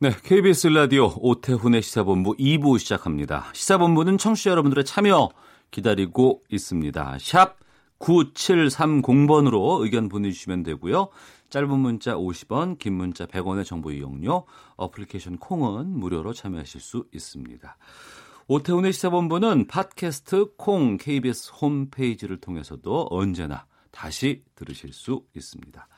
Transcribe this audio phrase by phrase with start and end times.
[0.00, 3.50] 네, KBS 라디오 오태훈의 시사본부 2부 시작합니다.
[3.52, 5.30] 시사본부는 청취자 여러분들의 참여
[5.72, 7.16] 기다리고 있습니다.
[7.18, 7.56] 샵
[7.98, 11.08] 9730번으로 의견 보내주시면 되고요.
[11.50, 14.46] 짧은 문자 50원, 긴 문자 100원의 정보 이용료,
[14.76, 17.76] 어플리케이션 콩은 무료로 참여하실 수 있습니다.
[18.46, 25.88] 오태훈의 시사본부는 팟캐스트 콩 KBS 홈페이지를 통해서도 언제나 다시 들으실 수 있습니다.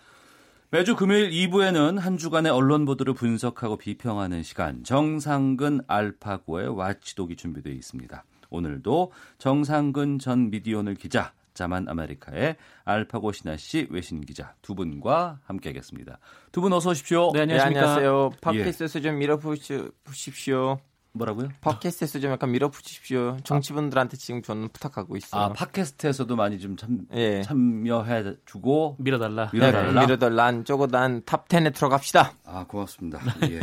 [0.73, 8.25] 매주 금요일 2부에는 한 주간의 언론 보도를 분석하고 비평하는 시간 정상근 알파고의 watchdog이 준비되어 있습니다.
[8.51, 16.19] 오늘도 정상근 전 미디어오늘 기자, 자만 아메리카의 알파고 시나씨 외신 기자 두 분과 함께하겠습니다.
[16.53, 17.33] 두 분 어서 오십시오.
[17.33, 17.81] 네, 네, 안녕하십니까.
[17.81, 18.31] 안녕하세요.
[18.41, 20.79] 팟캐스트 좀 밀어붙이십시오.
[21.13, 21.49] 뭐라고요?
[21.61, 23.39] 팟캐스트 좀 약간 밀어붙이십시오.
[23.43, 25.43] 정치분들한테 지금 저는 부탁하고 있어요.
[25.43, 27.43] 아 팟캐스트에서도 많이 좀 참, 예.
[27.43, 29.51] 참여해 주고 밀어달라.
[29.53, 29.93] 밀어달라.
[29.93, 32.35] 네, 밀어달란 쪼고 난 top 10에 들어갑시다.
[32.45, 33.21] 아, 고맙습니다.
[33.51, 33.61] 예.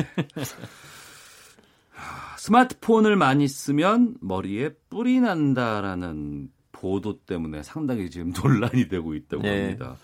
[1.91, 9.63] 하, 스마트폰을 많이 쓰면 머리에 뿔이 난다라는 보도 때문에 상당히 지금 논란이 되고 있다고 네.
[9.63, 9.95] 합니다.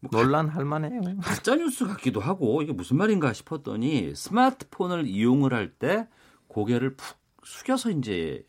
[0.00, 1.00] 뭐 논란 할 만해요.
[1.20, 6.06] 가짜 뉴스 같기도 하고 이게 무슨 말인가 싶었더니 스마트폰을 이용을 할 때
[6.48, 8.44] 고개를 푹 숙여서 이제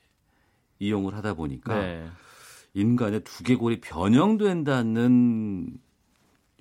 [0.79, 2.07] 이용을 하다 보니까 네.
[2.73, 5.77] 인간의 두개골이 변형된다는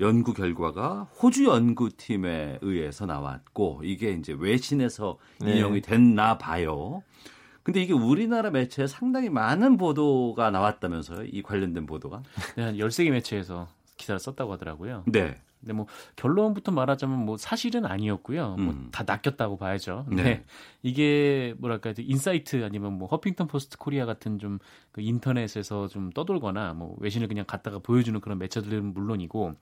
[0.00, 5.56] 연구 결과가 호주 연구팀에 의해서 나왔고 이게 이제 외신에서 네.
[5.56, 7.02] 인용이 됐나 봐요.
[7.62, 11.26] 근데 이게 우리나라 매체에 상당히 많은 보도가 나왔다면서요?
[11.30, 12.22] 이 관련된 보도가?
[12.56, 15.04] 네, 한 13개 매체에서 기사를 썼다고 하더라고요.
[15.06, 15.38] 네.
[15.60, 15.86] 근데 뭐
[16.16, 18.56] 결론부터 말하자면 뭐 사실은 아니었고요.
[18.58, 18.64] 음.
[18.64, 20.04] 뭐 다 낚였다고 봐야죠.
[20.08, 20.44] 근데 네.
[20.82, 24.58] 이게 뭐랄까 인사이트 아니면 뭐 허핑턴 포스트 코리아 같은 좀
[24.98, 29.54] 그 인터넷에서 좀 떠돌거나 뭐 외신을 그냥 갖다가 보여주는 그런 매체들은 물론이고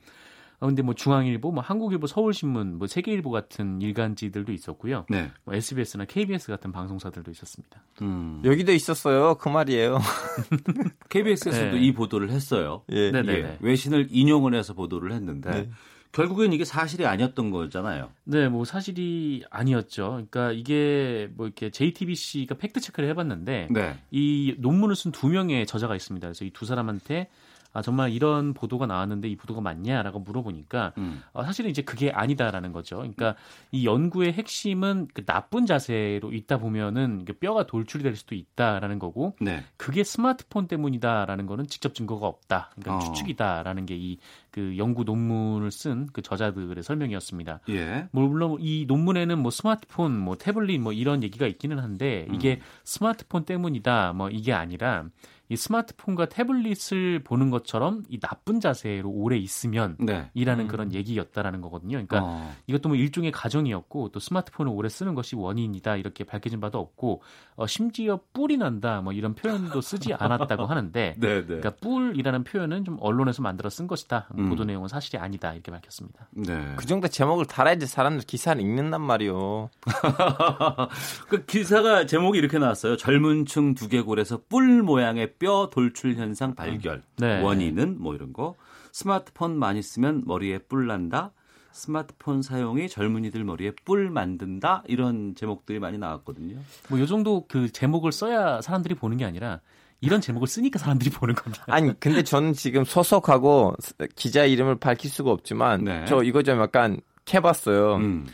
[0.59, 5.05] 어, 근데 뭐 중앙일보, 뭐 한국일보, 서울신문, 뭐 세계일보 같은 일간지들도 있었고요.
[5.11, 5.31] 네.
[5.44, 7.83] 뭐 SBS나 KBS 같은 방송사들도 있었습니다.
[8.03, 8.41] 음.
[8.44, 9.34] 여기도 있었어요.
[9.37, 9.99] 그 말이에요.
[11.11, 11.81] KBS에서도 네.
[11.81, 12.83] 이 보도를 했어요.
[12.91, 13.11] 예.
[13.11, 13.39] 네네네.
[13.39, 15.71] 예, 외신을 인용을 해서 보도를 했는데 네.
[16.12, 18.11] 결국엔 이게 사실이 아니었던 거잖아요.
[18.25, 20.12] 네, 뭐 사실이 아니었죠.
[20.31, 23.99] 그러니까 이게 뭐 이렇게 JTBC가 팩트 체크를 해봤는데 네.
[24.11, 26.27] 이 논문을 쓴 두 명의 저자가 있습니다.
[26.27, 27.28] 그래서 이 두 사람한테
[27.76, 31.22] 아 정말 이런 보도가 나왔는데 이 보도가 맞냐라고 물어보니까 음.
[31.32, 32.97] 어, 사실은 이제 그게 아니다라는 거죠.
[32.97, 33.37] 그러니까
[33.70, 39.62] 이 연구의 핵심은 그 나쁜 자세로 있다 보면은 뼈가 돌출이 될 수도 있다라는 거고 네.
[39.76, 42.70] 그게 스마트폰 때문이다라는 거는 직접 증거가 없다.
[42.75, 42.98] 그러니까 어.
[43.00, 44.19] 추측이다라는 게 이
[44.56, 47.60] 그 연구 논문을 쓴 그 저자들의 설명이었습니다.
[47.69, 48.09] 예.
[48.10, 52.60] 뭐 물론 이 논문에는 뭐 스마트폰, 뭐 태블릿 뭐 이런 얘기가 있기는 한데 이게 음.
[52.84, 55.04] 스마트폰 때문이다 뭐 이게 아니라
[55.49, 60.31] 이 스마트폰과 태블릿을 보는 것처럼 이 나쁜 자세로 오래 있으면 네.
[60.34, 60.69] 이라는 음.
[60.69, 61.93] 그런 얘기였다라는 거거든요.
[61.93, 62.53] 그러니까 어.
[62.67, 67.23] 이것도 뭐 일종의 가정이었고 또 스마트폰을 오래 쓰는 것이 원인이다 이렇게 밝혀진 바도 없고
[67.55, 71.43] 어, 심지어 뿔이 난다 뭐 이런 표현도 쓰지 않았다고 하는데 네, 네.
[71.45, 74.28] 그러니까 뿔이라는 표현은 좀 언론에서 만들어 쓴 것이다.
[74.37, 74.49] 음.
[74.49, 76.28] 보도 내용은 사실이 아니다 이렇게 밝혔습니다.
[76.33, 76.75] 네.
[76.77, 79.71] 그 정도 제목을 달아야지 사람들 기사를 읽는단 말이요.
[81.28, 82.97] 그 기사가 제목이 이렇게 나왔어요.
[82.97, 87.02] 젊은 층 두개골에서 뿔 모양의 뼈 돌출 현상 발견.
[87.19, 87.41] 네.
[87.42, 88.54] 원인은 뭐 이런 거.
[88.92, 91.32] 스마트폰 많이 쓰면 머리에 뿔 난다.
[91.72, 94.82] 스마트폰 사용이 젊은이들 머리에 뿔 만든다.
[94.86, 96.56] 이런 제목들이 많이 나왔거든요.
[96.88, 99.60] 뭐 요 정도 그 제목을 써야 사람들이 보는 게 아니라
[100.00, 101.64] 이런 제목을 쓰니까 사람들이 보는 겁니다.
[101.68, 103.74] 아니 근데 저는 지금 소속하고
[104.14, 106.04] 기자 이름을 밝힐 수가 없지만 네.
[106.06, 107.97] 저 이거 좀 약간 캐봤어요.
[107.97, 108.26] 음.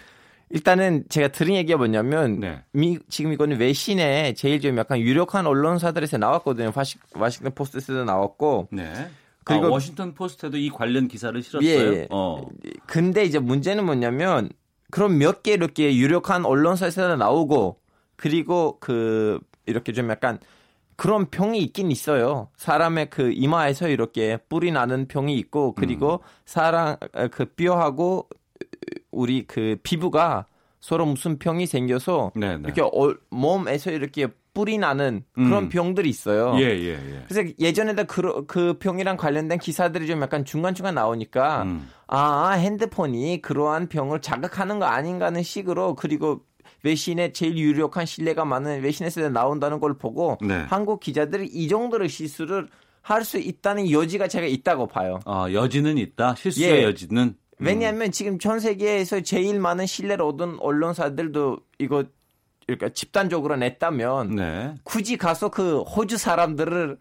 [0.53, 2.63] 일단은 제가 들은 얘기가 뭐냐면 네.
[2.73, 6.73] 미, 지금 이거는 외신에 제일 좀 약간 유력한 언론사들에서 나왔거든요.
[6.75, 8.93] 와시, 와싱턴 포스트에도 나왔고 네.
[9.45, 11.69] 그리고- 아, 워싱턴 포스트에도 이 관련 기사를 실었어요.
[11.71, 12.07] 예, 예.
[12.11, 12.47] 어.
[12.87, 14.51] 근데 이제 문제는 뭐냐면
[14.91, 17.79] 그럼 몇 개 이렇게 유력한 언론사에서 나오고
[18.17, 20.39] 그리고 그 이렇게 좀 약간
[20.97, 22.51] 그런 병이 있긴 있어요.
[22.57, 28.29] 사람의 그 이마에서 이렇게 뿔이 나는 병이 있고 그리고 사람 어, 그 뼈하고
[29.13, 30.47] 우리 그 피부가
[30.81, 32.63] 서로 무슨 병이 생겨서 네, 네.
[32.65, 35.69] 이렇게 얼- 몸에서 이렇게 뿔이 나는 그런 음.
[35.71, 36.55] 병들이 있어요.
[36.59, 37.25] 예, 예, 예.
[37.27, 41.89] 그래서 예전에도 그, 그 병이랑 관련된 기사들이 좀 약간 중간중간 나오니까 음.
[42.09, 46.43] 아 핸드폰이 그러한 병을 자극하는 거 아닌가 하는 식으로 그리고
[46.83, 50.65] 외신에 제일 유력한 신뢰가 많은 외신에서 나온다는 걸 보고 네.
[50.69, 52.69] 한국 기자들이 이 정도의 실수를
[53.05, 55.19] 할 수 있다는 여지가 제가 있다고 봐요.
[55.25, 56.35] 아, 여지는 있다.
[56.37, 56.83] 실수의 예.
[56.85, 57.35] 여지는.
[57.65, 62.05] 왜냐하면 지금 전 세계에서 제일 많은 신뢰를 얻은 언론사들도 이거
[62.67, 64.75] 그러니까 집단적으로 냈다면 네.
[64.85, 66.99] 굳이 가서 그 호주 사람들을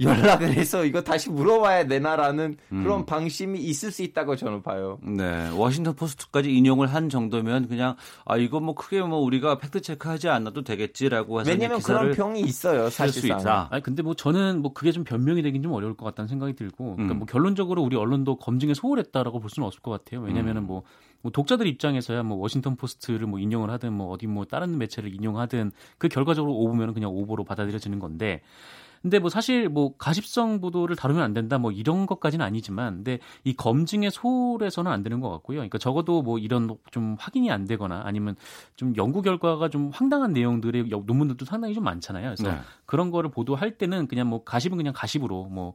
[0.00, 2.82] 연락을 해서 이거 다시 물어봐야 되나라는 음.
[2.82, 4.98] 그런 방심이 있을 수 있다고 저는 봐요.
[5.02, 5.50] 네.
[5.50, 10.62] 워싱턴 포스트까지 인용을 한 정도면 그냥 아 이거 뭐 크게 뭐 우리가 팩트 체크하지 않아도
[10.62, 13.40] 되겠지라고 해서 왜냐면 그런 기사를 병이 있어요, 사실상.
[13.40, 13.68] 있다.
[13.70, 16.94] 아니 근데 뭐 저는 뭐 그게 좀 변명이 되긴 좀 어려울 것 같다는 생각이 들고
[16.94, 17.18] 그러니까 음.
[17.18, 20.20] 뭐 결론적으로 우리 언론도 검증에 소홀했다라고 볼 수는 없을 것 같아요.
[20.20, 20.66] 왜냐면은 음.
[20.66, 20.82] 뭐,
[21.22, 25.72] 뭐 독자들 입장에서야 뭐 워싱턴 포스트를 뭐 인용을 하든 뭐 어디 뭐 다른 매체를 인용하든
[25.98, 28.42] 그 결과적으로 오보면은 그냥 오보로 받아들여지는 건데
[29.02, 33.54] 근데 뭐 사실 뭐 가십성 보도를 다루면 안 된다 뭐 이런 것까지는 아니지만 근데 이
[33.54, 35.56] 검증의 소홀해서는 안 되는 것 같고요.
[35.58, 38.36] 그러니까 적어도 뭐 이런 좀 확인이 안 되거나 아니면
[38.76, 42.24] 좀 연구 결과가 좀 황당한 내용들의 여- 논문들도 상당히 좀 많잖아요.
[42.34, 42.58] 그래서 네.
[42.86, 45.74] 그런 거를 보도할 때는 그냥 뭐 가십은 그냥 가십으로 뭐,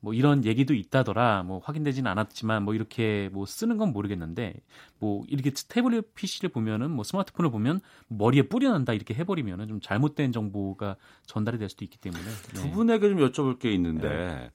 [0.00, 4.54] 뭐 이런 얘기도 있다더라 뭐 확인되지는 않았지만 뭐 이렇게 뭐 쓰는 건 모르겠는데
[4.98, 10.96] 뭐 이렇게 태블릿 PC를 보면은 뭐 스마트폰을 보면 머리에 뿌려난다 이렇게 해버리면은 좀 잘못된 정보가
[11.26, 12.54] 전달이 될 수도 있기 때문에 네.
[12.54, 14.50] 두 분에게 좀 여쭤볼 게 있는데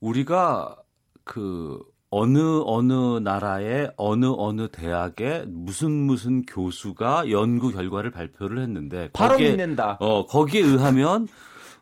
[0.00, 0.76] 우리가
[1.24, 1.78] 그
[2.10, 9.50] 어느 어느 나라의 어느 어느 대학의 무슨 무슨 교수가 연구 결과를 발표를 했는데 바로 거기에
[9.50, 9.96] 믿는다.
[10.00, 11.28] 어 거기에 의하면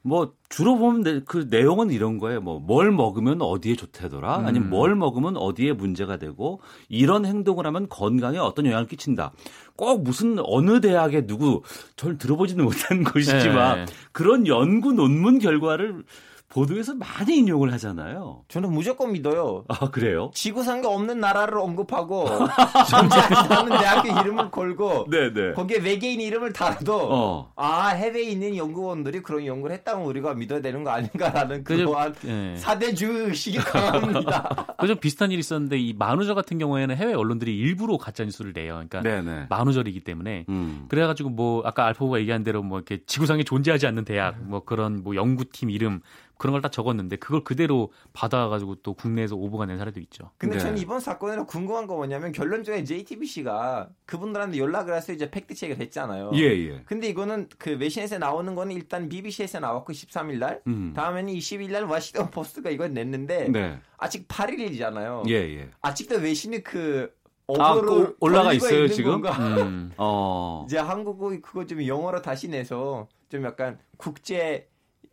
[0.03, 2.41] 뭐 주로 보면 내- 그 내용은 이런 거예요.
[2.41, 4.43] 뭐 뭘 먹으면 어디에 좋다더라.
[4.47, 4.71] 아니면 음.
[4.71, 9.33] 뭘 먹으면 어디에 문제가 되고 이런 행동을 하면 건강에 어떤 영향을 끼친다.
[9.77, 11.62] 꼭 무슨 어느 대학의 누구
[11.97, 13.87] 절 들어보지는 못한 것이지만 네.
[14.12, 16.05] 그런 연구 논문 결과를
[16.49, 18.45] 보도에서 많이 인용을 하잖아요.
[18.49, 19.65] 저는 무조건 믿어요.
[19.69, 20.31] 아 그래요?
[20.33, 22.27] 지구상에 없는 나라를 언급하고
[22.89, 25.53] 존재하지 않는 대학교 이름을 걸고 네네.
[25.53, 27.53] 거기에 외계인 이름을 달아도 어.
[27.55, 31.65] 아 해외에 있는 연구원들이 그런 연구를 했다면 우리가 믿어야 되는 거 아닌가라는.
[31.65, 32.56] 그러한 예.
[32.56, 34.77] 사대주 의식이 강합니다.
[34.81, 38.83] 그좀 비슷한 일이 있었는데 이 만우절 같은 경우에는 해외 언론들이 일부러 가짜 뉴스를 내요.
[38.89, 39.47] 그러니까 네네.
[39.50, 40.87] 만우절이기 때문에 음.
[40.89, 45.15] 그래가지고 뭐 아까 알파고가 얘기한 대로 뭐 이렇게 지구상에 존재하지 않는 대학 뭐 그런 뭐
[45.15, 46.00] 연구팀 이름
[46.38, 50.31] 그런 걸딱 적었는데 그걸 그대로 받아가지고 또 국내에서 오보가 낸 사례도 있죠.
[50.38, 50.62] 근데 네.
[50.62, 56.31] 저는 이번 사건에서 궁금한 거 뭐냐면 결론적으로 JTBC가 그분들한테 연락을 해서 이제 팩트 체크를 했잖아요.
[56.35, 56.82] 예 예.
[56.87, 60.93] 근데 이거는 그 외신에서 나오는 거는 일단 BBC에서 나왔고 13일 날 음.
[60.94, 63.81] 다음에는 20일 날 워싱턴 포스트가 이걸 냈는데 네.
[63.96, 65.29] 아직 8일이잖아요.
[65.29, 65.70] 예 예.
[65.82, 67.12] 아직도 외신이 그
[67.49, 69.25] 아, 어그로 그 올라가 있어요, 지금?
[69.25, 69.90] 음.
[69.96, 70.64] 어.
[70.67, 74.69] 이제 한국어 그거 좀 영어로 다시 내서 좀 약간 국제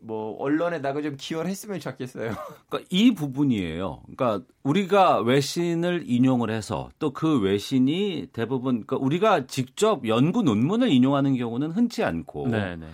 [0.06, 2.34] 뭐 언론에다가 좀 기여를 했으면 좋겠어요.
[2.70, 4.04] 그러니까 이 부분이에요.
[4.04, 11.38] 그러니까 우리가 외신을 인용을 해서 또 그 외신이 대부분 그러니까 우리가 직접 연구 논문을 인용하는
[11.38, 12.86] 경우는 흔치 않고 네네.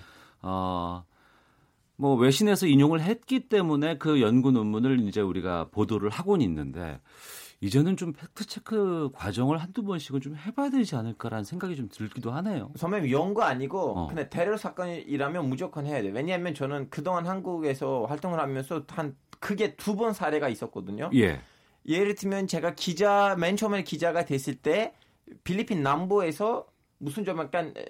[0.43, 1.03] 어,
[1.95, 6.99] 뭐 외신에서 인용을 했기 때문에 그 연구 논문을 이제 우리가 보도를 하고는 있는데
[7.63, 12.71] 이제는 좀 팩트 체크 과정을 한두 번씩은 좀 해봐야 되지 않을까라는 생각이 좀 들기도 하네요.
[12.75, 14.07] 선배님 연구 아니고 어.
[14.07, 16.09] 그냥 테러 사건이라면 무조건 해야 돼.
[16.09, 21.11] 왜냐하면 저는 그동안 한국에서 활동을 하면서 한 크게 두 번 사례가 있었거든요.
[21.13, 21.39] 예.
[21.87, 24.93] 예를 들면 제가 기자 맨 처음에 기자가 됐을 때
[25.43, 26.65] 필리핀 남부에서
[26.97, 27.85] 무슨 좀 약간 에,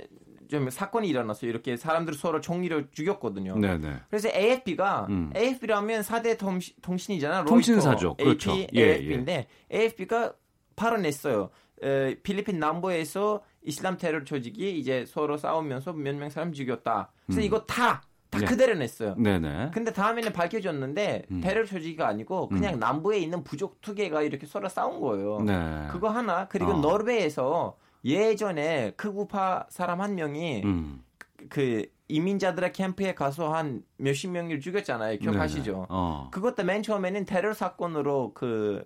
[0.52, 1.50] 좀 사건이 일어났어요.
[1.50, 3.56] 이렇게 사람들 서로 총리를 죽였거든요.
[3.58, 4.02] 네네.
[4.10, 5.32] 그래서 AFP가 음.
[5.34, 8.16] AFP라면 4대 통신, 이잖아 통신사죠.
[8.16, 8.52] 그렇죠.
[8.52, 10.34] AP, 예, AFP인데 AFP가
[10.76, 11.50] 발언했어요.
[11.84, 17.12] 에, 필리핀 남부에서 이슬람 테러 조직이 이제 서로 싸우면서 몇 명 사람 죽였다.
[17.26, 17.46] 그래서 음.
[17.46, 18.46] 이거 다, 다 네.
[18.46, 19.16] 그대로 냈어요.
[19.16, 19.72] 네네.
[19.74, 21.42] 근데 다음에는 밝혀졌는데 음.
[21.42, 25.40] 테러 조직이 아니고 그냥 남부에 있는 부족 투개가 이렇게 서로 싸운 거예요.
[25.46, 25.88] 네.
[25.92, 26.78] 그거 하나 그리고 어.
[26.82, 31.04] 노르웨이에서 예전에 극우파 사람 한 명이 음.
[31.50, 35.20] 그 이민자들의 캠프에 가서 한 몇십 명을 죽였잖아요.
[35.20, 35.88] 기억하시죠?
[35.90, 36.30] 어.
[36.32, 38.84] 그것도 맨 처음에는 테러 사건으로 그,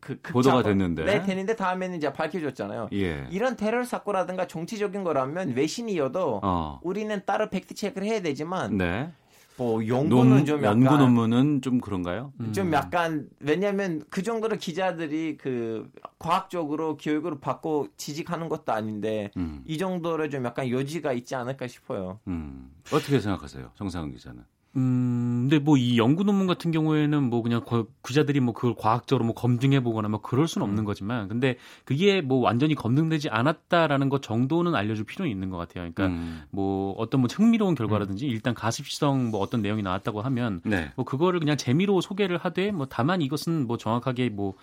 [0.00, 0.62] 그극 보도가.
[0.62, 1.04] 됐는데.
[1.04, 2.88] 네, 됐는데 다음에는 이제 밝혀졌잖아요.
[2.92, 3.26] 예.
[3.30, 6.80] 이런 테러 사건이라든가 정치적인 거라면 외신이어도 어.
[6.82, 9.12] 우리는 따로 팩트 체크를 해야 되지만 네.
[9.56, 12.32] 뭐 연구는 논, 좀 약간 연구 논문은 좀 그런가요?
[12.52, 12.72] 좀 음.
[12.72, 19.62] 약간 왜냐하면 그 정도로 기자들이 그 과학적으로 교육을 받고 지직하는 것도 아닌데 음.
[19.66, 22.20] 이 정도로 좀 약간 여지가 있지 않을까 싶어요.
[22.28, 22.70] 음.
[22.92, 23.70] 어떻게 생각하세요?
[23.74, 24.42] 정상훈 기자는.
[24.76, 29.24] 음, 근데 뭐 이 연구 논문 같은 경우에는 뭐 그냥 거- 기자들이 뭐 그걸 과학적으로
[29.24, 30.70] 뭐 검증해 보거나 뭐 그럴 수는 음.
[30.70, 35.90] 없는 거지만 근데 그게 뭐 완전히 검증되지 않았다라는 것 정도는 알려줄 필요는 있는 것 같아요.
[35.92, 36.42] 그러니까 음.
[36.50, 40.90] 뭐 어떤 뭐 흥미로운 결과라든지 일단 가십성 뭐 어떤 내용이 나왔다고 하면 네.
[40.96, 44.54] 뭐 그거를 그냥 재미로 소개를 하되 뭐 다만 이것은 뭐 정확하게 뭐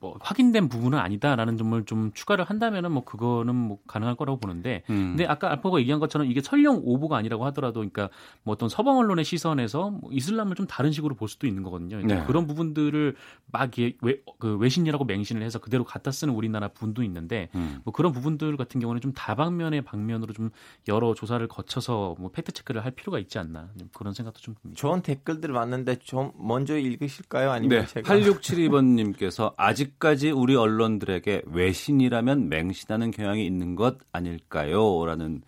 [0.00, 5.14] 뭐 확인된 부분은 아니다라는 점을 좀 추가를 한다면은 뭐 그거는 뭐 가능할 거라고 보는데 음.
[5.16, 8.08] 근데 아까 알파고가 얘기한 것처럼 이게 설령 오보가 아니라고 하더라도 그러니까
[8.42, 12.00] 뭐 어떤 서방 언론의 시선에서 뭐 이슬람을 좀 다른 식으로 볼 수도 있는 거거든요.
[12.00, 12.24] 네.
[12.26, 13.14] 그런 부분들을
[13.52, 17.80] 막 예- 외, 그 외신이라고 맹신을 해서 그대로 갖다 쓰는 우리나라 분도 있는데 음.
[17.84, 20.50] 뭐 그런 부분들 같은 경우는 좀 다방면의 방면으로 좀
[20.88, 24.78] 여러 조사를 거쳐서 뭐 팩트 체크를 할 필요가 있지 않나 그런 생각도 좀 듭니다.
[24.78, 27.50] 좋은 댓글들 많은데 좀 먼저 읽으실까요?
[27.50, 35.04] 아니면 네, 제가 8672번 님께서 아직 까지 우리 언론들에게 외신이라면 맹신하는 경향이 있는 것 아닐까요?
[35.06, 35.42] 라는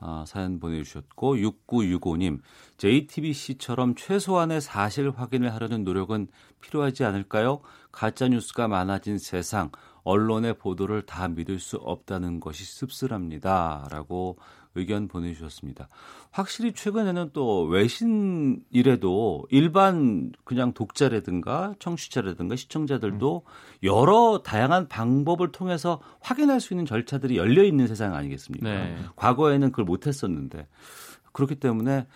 [0.00, 2.40] 아, 사연 보내주셨고 6965님
[2.76, 6.28] JTBC처럼 최소한의 사실 확인을 하려는 노력은
[6.60, 7.60] 필요하지 않을까요?
[7.90, 9.70] 가짜 뉴스가 많아진 세상
[10.02, 14.36] 언론의 보도를 다 믿을 수 없다는 것이 씁쓸합니다라고
[14.74, 15.88] 의견 보내주셨습니다.
[16.30, 23.42] 확실히 최근에는 또 외신이래도 일반 그냥 독자라든가 청취자라든가 시청자들도
[23.82, 28.68] 여러 다양한 방법을 통해서 확인할 수 있는 절차들이 열려 있는 세상 아니겠습니까?
[28.68, 28.96] 네.
[29.16, 30.66] 과거에는 그걸 못했었는데
[31.32, 32.06] 그렇기 때문에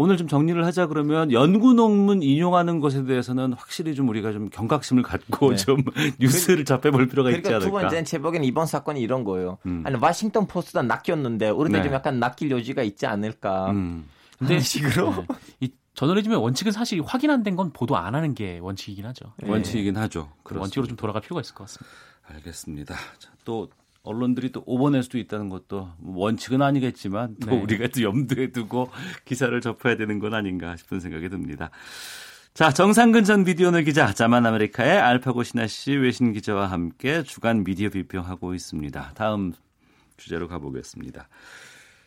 [0.00, 5.02] 오늘 좀 정리를 하자 그러면 연구 논문 인용하는 것에 대해서는 확실히 좀 우리가 좀 경각심을
[5.02, 5.56] 갖고 네.
[5.56, 5.82] 좀
[6.20, 7.80] 뉴스를 접해볼 필요가 있지 그러니까 두 않을까.
[7.80, 9.58] 번째는 제 보기엔 이번 사건이 이런 거예요.
[9.66, 9.82] 음.
[9.84, 11.82] 아니 워싱턴 포스트가 낚였는데 우리도 네.
[11.82, 13.72] 좀 약간 낚일 여지가 있지 않을까.
[13.72, 14.06] 음.
[14.38, 15.26] 근데 식으로 네.
[15.62, 19.32] 이 저널리즘의 원칙은 사실 확인 안 된 건 보도 안 하는 게 원칙이긴 하죠.
[19.38, 19.50] 네.
[19.50, 20.30] 원칙이긴 하죠.
[20.44, 21.92] 그 원칙으로 좀 돌아갈 필요가 있을 것 같습니다.
[22.36, 22.94] 알겠습니다.
[23.18, 23.68] 자, 또
[24.08, 27.60] 언론들이 또 오버낼 수도 있다는 것도 뭐 원칙은 아니겠지만 또 네.
[27.60, 28.90] 우리가 또 염두에 두고
[29.26, 31.70] 기사를 접해야 되는 건 아닌가 싶은 생각이 듭니다.
[32.54, 37.90] 자, 정상근 전 미디어널 기자, 자만 아메리카의 알파고 신하 씨 외신 기자와 함께 주간 미디어
[37.90, 39.12] 비평하고 있습니다.
[39.14, 39.52] 다음
[40.16, 41.28] 주제로 가보겠습니다.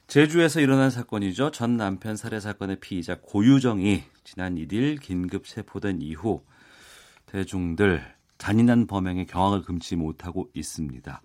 [0.08, 1.52] 제주에서 일어난 사건이죠.
[1.52, 6.44] 전 남편 살해 사건의 피의자 고유정이 지난 1일 긴급 체포된 이후
[7.28, 8.04] 대중들
[8.42, 11.22] 잔인한 범행의 경악을 금치 못하고 있습니다.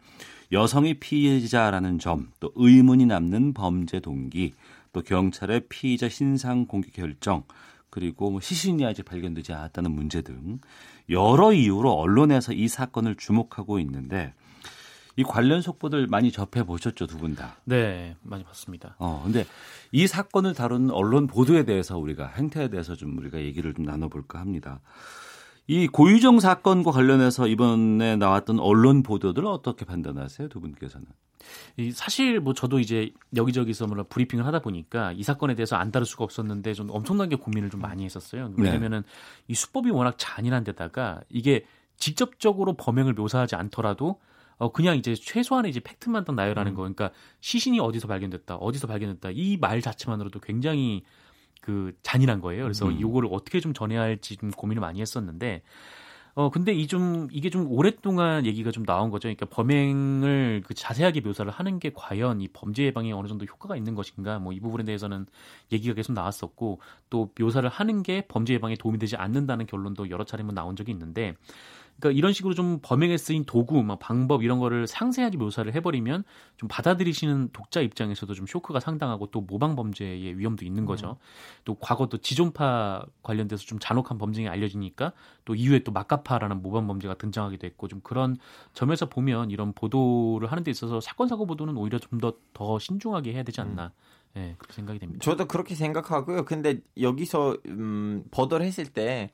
[0.53, 4.53] 여성이 피해자라는 점, 또 의문이 남는 범죄 동기,
[4.93, 7.45] 또 경찰의 피의자 신상 공개 결정,
[7.89, 10.59] 그리고 뭐 시신이 아직 발견되지 않았다는 문제 등
[11.09, 14.35] 여러 이유로 언론에서 이 사건을 주목하고 있는데
[15.17, 17.57] 이 관련 속보들 많이 접해 보셨죠 두 분 다.
[17.65, 18.95] 네, 많이 봤습니다.
[18.99, 19.47] 어, 근데
[19.91, 24.81] 이 사건을 다루는 언론 보도에 대해서 우리가 행태에 대해서 좀 우리가 얘기를 좀 나눠볼까 합니다.
[25.69, 31.07] 이 고유정 사건과 관련해서 이번에 나왔던 언론 보도들 어떻게 판단하세요, 두 분께서는?
[31.77, 36.07] 이 사실 뭐 저도 이제 여기저기서 뭐 브리핑을 하다 보니까 이 사건에 대해서 안 다룰
[36.07, 38.49] 수가 없었는데 좀 엄청나게 고민을 좀 많이 했었어요.
[38.49, 38.55] 네.
[38.65, 39.03] 왜냐면은
[39.49, 41.65] 이 수법이 워낙 잔인한 데다가 이게
[41.97, 44.21] 직접적으로 범행을 묘사하지 않더라도
[44.59, 46.83] 어 그냥 이제 최소한의 이제 팩트만 딱 나열하는 거.
[46.83, 51.03] 그러니까 시신이 어디서 발견됐다, 어디서 발견됐다 이 말 자체만으로도 굉장히
[51.61, 52.63] 그 잔인한 거예요.
[52.65, 52.99] 그래서 음.
[52.99, 55.63] 이거를 어떻게 좀 전해야 할지 좀 고민을 많이 했었는데
[56.39, 59.23] 어 근데 이 좀 이게 좀 오랫동안 얘기가 좀 나온 거죠.
[59.23, 63.95] 그러니까 범행을 그 자세하게 묘사를 하는 게 과연 이 범죄 예방에 어느 정도 효과가 있는
[63.95, 65.25] 것인가 뭐 이 부분에 대해서는
[65.73, 70.43] 얘기가 계속 나왔었고 또 묘사를 하는 게 범죄 예방에 도움이 되지 않는다는 결론도 여러 차례
[70.43, 71.35] 뭐 나온 적이 있는데
[71.99, 76.25] 그러니까 이런 식으로 좀 범행에 쓰인 도구, 막 방법 이런 거를 상세하게 묘사를 해버리면
[76.57, 81.17] 좀 받아들이시는 독자 입장에서도 좀 쇼크가 상당하고 또 모방 범죄의 위험도 있는 거죠.
[81.65, 85.13] 또 과거 또 지존파 관련돼서 좀 잔혹한 범죄가 알려지니까
[85.45, 88.37] 또 이후에 또 막가파라는 모방 범죄가 등장하기도 했고 좀 그런
[88.75, 93.43] 점에서 보면 이런 보도를 하는 데 있어서 사건 사고 보도는 오히려 좀 더더 신중하게 해야
[93.43, 93.93] 되지 않나.
[94.37, 95.23] 예, 그렇게 생각이 됩니다.
[95.23, 96.45] 저도 그렇게 생각하고요.
[96.45, 99.31] 근데 여기서 음, 보도를 했을 때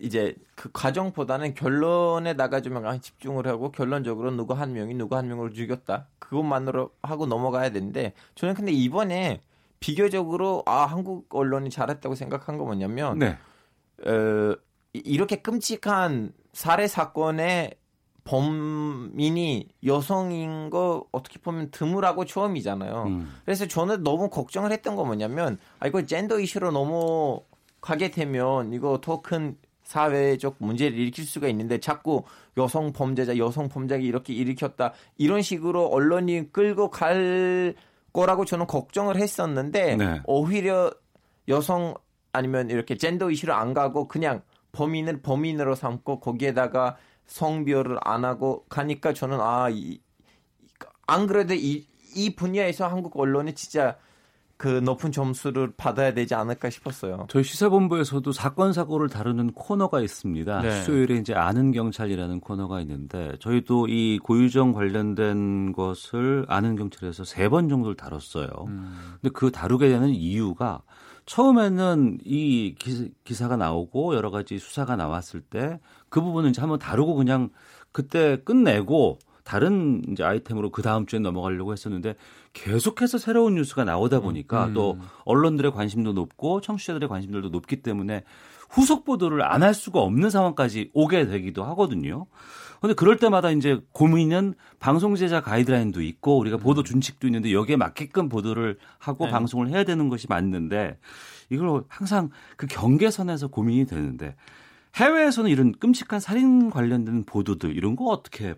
[0.00, 5.52] 이제 그 과정보다는 결론에다가 좀 약간 집중을 하고 결론적으로 누구 한 명이 누구 한 명을
[5.52, 9.40] 죽였다 그것만으로 하고 넘어가야 되는데 저는 근데 이번에
[9.80, 13.36] 비교적으로 아 한국 언론이 잘했다고 생각한 거 뭐냐면 네.
[14.06, 14.54] 어,
[14.92, 17.74] 이- 이렇게 끔찍한 살해 사건의
[18.24, 23.04] 범인이 여성인 거 어떻게 보면 드물하고 처음이잖아요.
[23.06, 23.34] 음.
[23.44, 27.42] 그래서 저는 너무 걱정을 했던 거 뭐냐면 아 이거 젠더 이슈로 너무
[27.80, 29.56] 가게 되면 이거 더 큰
[29.88, 32.24] 사회적 문제를 일으킬 수가 있는데 자꾸
[32.58, 37.74] 여성 범죄자 여성 범죄가 이렇게 일으켰다 이런 식으로 언론이 끌고 갈
[38.12, 40.20] 거라고 저는 걱정을 했었는데 네.
[40.26, 40.92] 오히려
[41.48, 41.94] 여성
[42.32, 44.42] 아니면 이렇게 젠더 이슈를 안 가고 그냥
[44.72, 50.02] 범인을 범인으로 삼고 거기에다가 성별을 안 하고 가니까 저는 아, 이,
[51.06, 53.96] 안 그래도 이, 이 분야에서 한국 언론이 진짜
[54.58, 57.26] 그 높은 점수를 받아야 되지 않을까 싶었어요.
[57.30, 60.60] 저희 시사본부에서도 사건 사고를 다루는 코너가 있습니다.
[60.60, 60.82] 네.
[60.82, 67.68] 수요일에 이제 아는 경찰이라는 코너가 있는데 저희도 이 고유정 관련된 것을 아는 경찰에서 세 번
[67.68, 68.48] 정도를 다뤘어요.
[68.66, 68.98] 음.
[69.22, 70.82] 근데 그 다루게 되는 이유가
[71.24, 77.14] 처음에는 이 기, 사가 나오고 여러 가지 수사가 나왔을 때 그 부분은 이제 한번 다루고
[77.14, 77.50] 그냥
[77.92, 79.18] 그때 끝내고
[79.48, 82.16] 다른 이제 아이템으로 그 다음 주에 넘어가려고 했었는데
[82.52, 84.74] 계속해서 새로운 뉴스가 나오다 보니까 음.
[84.74, 88.24] 또 언론들의 관심도 높고 청취자들의 관심들도 높기 때문에
[88.68, 92.26] 후속 보도를 안 할 수가 없는 상황까지 오게 되기도 하거든요.
[92.82, 98.28] 근데 그럴 때마다 이제 고민은 방송 제작 가이드라인도 있고 우리가 보도 준칙도 있는데 여기에 맞게끔
[98.28, 99.30] 보도를 하고 네.
[99.30, 100.98] 방송을 해야 되는 것이 맞는데
[101.48, 102.28] 이걸 항상
[102.58, 104.36] 그 경계선에서 고민이 되는데
[104.96, 108.54] 해외에서는 이런 끔찍한 살인 관련된 보도들 이런 거 어떻게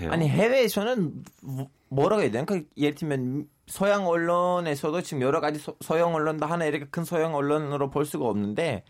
[0.00, 0.10] 해요?
[0.12, 2.44] 아니 해외에서는 뭐- 뭐라고 해야 되나?
[2.44, 7.34] 그 예를 들면 서양 언론에서도 지금 여러 가지 서, 양 언론도 하나 이렇게 큰 서양
[7.34, 8.84] 언론으로 볼 수가 없는데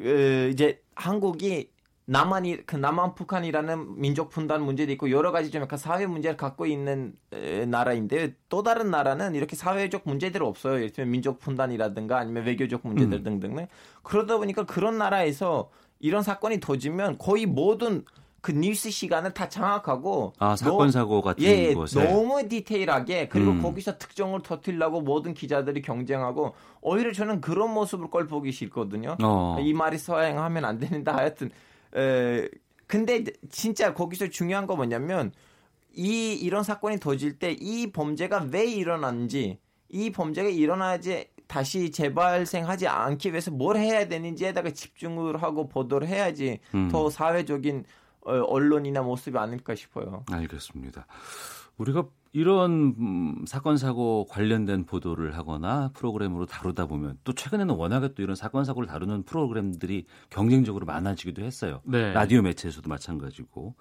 [0.00, 1.70] 어, 이제 한국이
[2.04, 6.66] 남한이 그 남한 북한이라는 민족 분단 문제도 있고 여러 가지 좀 약간 사회 문제를 갖고
[6.66, 10.76] 있는 에, 나라인데 또 다른 나라는 이렇게 사회적 문제들이 없어요.
[10.76, 13.40] 예를 들면 민족 분단이라든가 아니면 외교적 문제들 음.
[13.40, 13.66] 등등.
[14.02, 18.04] 그러다 보니까 그런 나라에서 이런 사건이 터지면 거의 모든
[18.42, 23.52] 그 뉴스 시간을 다 장악하고 아 사건 너- 사고 같은 예, 곳에 너무 디테일하게 그리고
[23.52, 23.62] 음.
[23.62, 29.16] 거기서 특정을 터뜨리려고 모든 기자들이 경쟁하고 오히려 저는 그런 모습을 꼴 보기 싫거든요.
[29.22, 29.56] 어.
[29.60, 31.50] 이 말이 서행하면 안 되는데 하여튼
[31.96, 32.48] 에,
[32.88, 35.32] 근데 진짜 거기서 중요한 거 뭐냐면
[35.94, 39.58] 이 이런 사건이 터질 때 이 범죄가 왜 일어났는지
[39.88, 46.88] 이 범죄가 일어나지 다시 재발생하지 않기 위해서 뭘 해야 되는지에다가 집중을 하고 보도를 해야지 음.
[46.90, 50.24] 더 사회적인 어, 언론이나 모습이 아닐까 싶어요.
[50.30, 51.06] 알겠습니다.
[51.78, 58.22] 우리가 이런 음, 사건 사고 관련된 보도를 하거나 프로그램으로 다루다 보면 또 최근에는 워낙에 또
[58.22, 61.80] 이런 사건 사고를 다루는 프로그램들이 경쟁적으로 많아지기도 했어요.
[61.84, 62.12] 네.
[62.12, 63.74] 라디오 매체에서도 마찬가지고.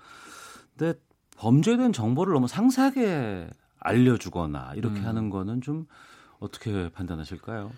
[0.77, 0.99] 근데
[1.37, 5.05] 범죄에 대한 정보를 너무 상세하게 알려주거나 이렇게 음.
[5.05, 5.85] 하는 거는 좀
[6.39, 7.71] 어떻게 판단하실까요?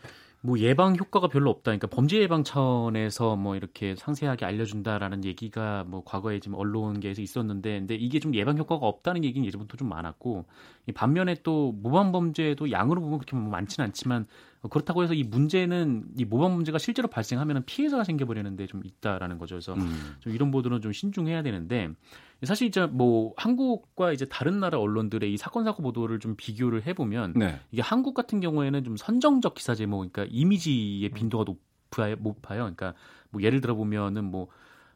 [0.45, 1.71] 뭐 예방 효과가 별로 없다.
[1.71, 7.95] 그러니까 범죄 예방 차원에서 뭐 이렇게 상세하게 알려준다라는 얘기가 뭐 과거에 지금 언론계에서 있었는데, 근데
[7.95, 10.45] 이게 좀 예방 효과가 없다는 얘기는 예전부터 좀 많았고,
[10.87, 14.27] 이 반면에 또 모방 범죄도 양으로 보면 그렇게 뭐 많지는 않지만 어,
[14.69, 19.55] 그렇다고 해서 이 문제는 이 모방 문제가 실제로 발생하면 피해자가 생겨버리는데 좀 있다라는 거죠.
[19.55, 20.15] 그래서 음.
[20.19, 21.89] 좀 이런 보도는 좀 신중해야 되는데
[22.43, 27.33] 사실 이제 뭐 한국과 이제 다른 나라 언론들의 이 사건 사고 보도를 좀 비교를 해보면
[27.35, 27.59] 네.
[27.71, 32.15] 이게 한국 같은 경우에는 좀 선정적 기사 제목, 그러니까 이미지의 빈도가 높아요.
[32.19, 32.59] 높아요.
[32.61, 32.93] 그러니까
[33.29, 34.47] 뭐 예를 들어 보면은 뭐,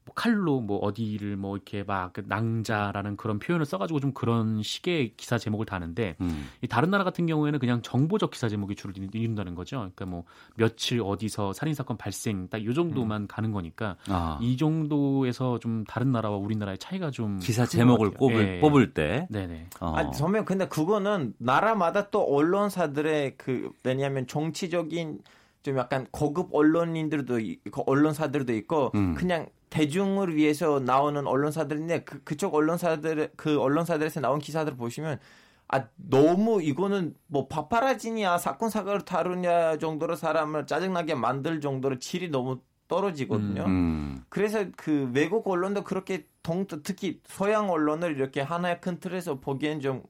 [0.08, 5.38] 뭐 칼로 뭐 어디를 뭐 이렇게 막그 낭자라는 그런 표현을 써가지고 좀 그런 식의 기사
[5.38, 6.48] 제목을 다는데 음.
[6.62, 9.78] 이 다른 나라 같은 경우에는 그냥 정보적 기사 제목이 주로 이룬다는 거죠.
[9.78, 10.24] 그러니까 뭐
[10.56, 16.38] 며칠 어디서 살인 사건 발생 딱이 정도만 가는 거니까 아, 이 정도에서 좀 다른 나라와
[16.38, 18.12] 우리나라의 차이가 좀 기사 제목을.
[18.12, 18.60] 뽑을, 예.
[18.60, 19.28] 뽑을 때.
[19.30, 19.70] 네네.
[19.82, 19.94] 어.
[19.96, 25.20] 아니, 저면 근데 그거는 나라마다 또 언론사들의 그 왜냐하면 정치적인
[25.64, 29.16] 좀 약간 고급 언론인들도 있고 언론사들도 있고 음.
[29.16, 35.20] 그냥 대중을 위해서 나오는 언론사들인데 그 그쪽 언론사들 그 언론사들에서 나온 기사들 보시면
[35.68, 42.62] 아 너무 이거는 뭐 파파라지냐 사건 사고를 다루냐 정도로 사람을 짜증나게 만들 정도로 질이 너무
[42.88, 43.66] 떨어지거든요.
[43.66, 44.24] 음.
[44.30, 50.04] 그래서 그 외국 언론도 그렇게 동 특히 서양 언론을 이렇게 하나의 큰 틀에서 보기엔 좀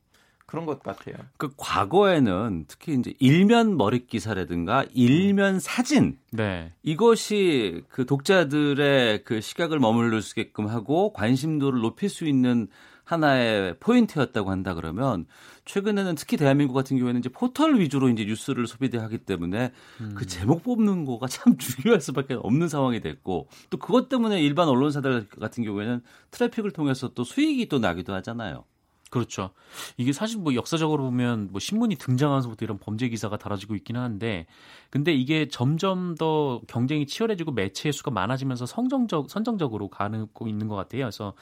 [0.48, 1.16] 그런 것 같아요.
[1.36, 6.72] 그 과거에는 특히 이제 일면 머릿 기사라든가 일면 사진 네.
[6.84, 9.80] 이것이 그 독자들의 그 시각을
[10.22, 12.70] 수 있게끔 하고 관심도를 높일 수 있는
[13.04, 15.26] 하나의 포인트였다고 한다 그러면
[15.66, 19.72] 최근에는 특히 대한민국 같은 경우에는 이제 포털 위주로 이제 뉴스를 소비하기 때문에
[20.16, 25.28] 그 제목 뽑는 거가 참 중요할 수밖에 없는 상황이 됐고 또 그것 때문에 일반 언론사들
[25.28, 28.64] 같은 경우에는 트래픽을 통해서 또 수익이 또 나기도 하잖아요.
[29.10, 29.52] 그렇죠.
[29.96, 34.48] 이게 사실 뭐 역사적으로 보면 뭐 신문이 등장하면서부터 이런 범죄 기사가 달아지고 있기는 한데,
[34.90, 41.04] 근데 이게 점점 더 경쟁이 치열해지고 매체의 수가 많아지면서 성정적 선정적으로 가고 있는 것 같아요.
[41.04, 41.34] 그래서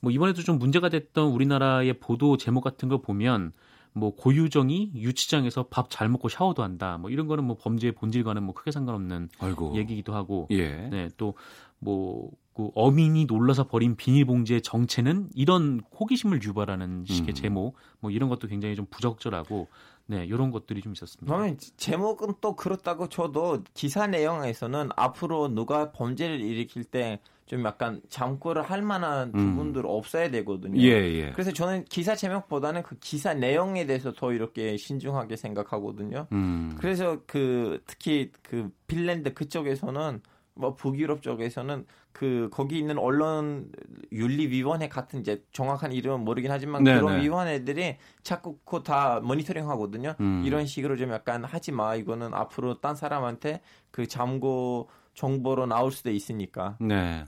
[0.00, 3.52] 뭐 이번에도 좀 문제가 됐던 우리나라의 보도 제목 같은 걸 보면
[3.92, 6.98] 뭐 고유정이 유치장에서 밥 잘 먹고 샤워도 한다.
[6.98, 9.74] 뭐 이런 거는 뭐 범죄의 본질과는 뭐 크게 상관없는 아이고.
[9.74, 10.68] 얘기기도 하고, 예.
[10.88, 11.34] 네, 또
[11.80, 17.34] 뭐, 그 어민이 놀라서 버린 비닐봉지의 정체는 이런 호기심을 유발하는 식의 음.
[17.34, 19.68] 제목, 뭐 이런 것도 굉장히 좀 부적절하고,
[20.06, 21.32] 네, 이런 것들이 좀 있었습니다.
[21.32, 28.62] 그러면 제목은 또 그렇다고 쳐도 기사 내용에서는 앞으로 누가 범죄를 일으킬 때 좀 약간 잠꼬를
[28.62, 29.56] 할 만한 음.
[29.56, 30.80] 부분들 없어야 되거든요.
[30.82, 31.32] 예, 예.
[31.32, 36.26] 그래서 저는 기사 제목보다는 그 기사 내용에 대해서 더 이렇게 신중하게 생각하거든요.
[36.32, 36.76] 음.
[36.78, 40.20] 그래서 그 특히 그 핀란드 그쪽에서는
[40.58, 43.70] 뭐 북유럽 쪽에서는 그 거기 있는 언론
[44.10, 47.00] 윤리 위원회 같은 이제 정확한 이름은 모르긴 하지만 네네.
[47.00, 50.14] 그런 위원회들이 자꾸 그거 다 모니터링 하거든요.
[50.20, 50.42] 음.
[50.44, 51.94] 이런 식으로 좀 약간 하지 마.
[51.94, 53.60] 이거는 앞으로 딴 사람한테
[53.92, 56.76] 그 잠고 정보로 나올 수도 있으니까.
[56.80, 57.24] 네.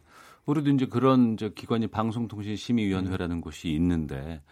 [0.46, 4.42] 우리도 이제 그런 이제 기관이 방송통신심의위원회라는 곳이 있는데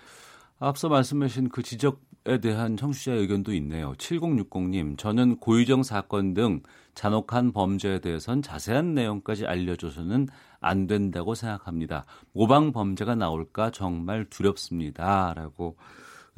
[0.61, 1.97] 앞서 말씀하신 그 지적에
[2.37, 3.95] 대한 청취자 의견도 있네요.
[3.95, 6.61] 7060님, 저는 고유정 사건 등
[6.95, 10.29] 잔혹한 범죄에 대해선 자세한 내용까지 알려줘서는
[10.61, 12.05] 안 된다고 생각합니다.
[12.33, 15.77] 모방 범죄가 나올까 정말 두렵습니다.라고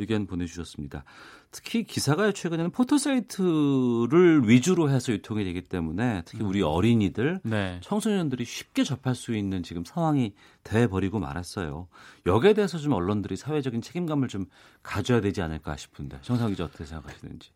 [0.00, 1.04] 의견 보내주셨습니다.
[1.50, 7.80] 특히 기사가 최근에는 포토 사이트를 위주로 해서 유통이 되기 때문에 특히 우리 어린이들 네.
[7.82, 11.88] 청소년들이 쉽게 접할 수 있는 지금 상황이 돼 버리고 말았어요.
[12.26, 14.46] 여기에 대해서 좀 언론들이 사회적인 책임감을 좀
[14.82, 17.50] 가져야 되지 않을까 싶은데 정상 기자 어떻게 생각하시는지?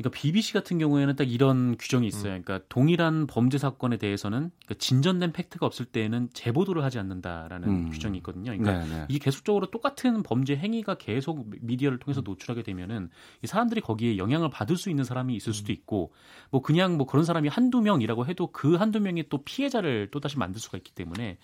[0.00, 2.08] 그러니까 BBC 같은 경우에는 딱 이런 규정이 음.
[2.08, 2.42] 있어요.
[2.42, 7.90] 그러니까 동일한 범죄 사건에 대해서는 그러니까 진전된 팩트가 없을 때에는 재보도를 하지 않는다라는 음.
[7.90, 8.56] 규정이 있거든요.
[8.56, 9.06] 그러니까 네, 네.
[9.10, 13.10] 이게 계속적으로 똑같은 범죄 행위가 계속 미디어를 통해서 노출하게 되면은
[13.42, 16.12] 이 사람들이 거기에 영향을 받을 수 있는 사람이 있을 수도 있고
[16.50, 20.38] 뭐 그냥 뭐 그런 사람이 한두 명이라고 해도 그 한두 명이 또 피해자를 또 다시
[20.38, 21.36] 만들 수가 있기 때문에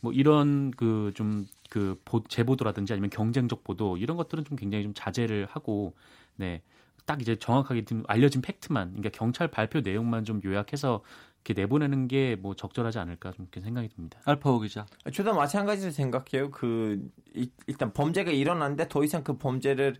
[0.00, 5.96] 뭐 이런 그좀그 제보도라든지 아니면 경쟁적 보도 이런 것들은 좀 굉장히 좀 자제를 하고
[6.36, 6.62] 네.
[7.06, 11.02] 딱 이제 정확하게 좀 알려진 팩트만 그러니까 경찰 발표 내용만 좀 요약해서
[11.44, 14.18] 이렇게 내보내는 게 뭐 적절하지 않을까 좀 이렇게 생각이 듭니다.
[14.24, 14.86] 알파오 기자.
[15.12, 16.50] 저도 마찬가지로 생각해요.
[16.50, 19.96] 그 이- 일단 범죄가 일어났는데 더 이상 그 범죄를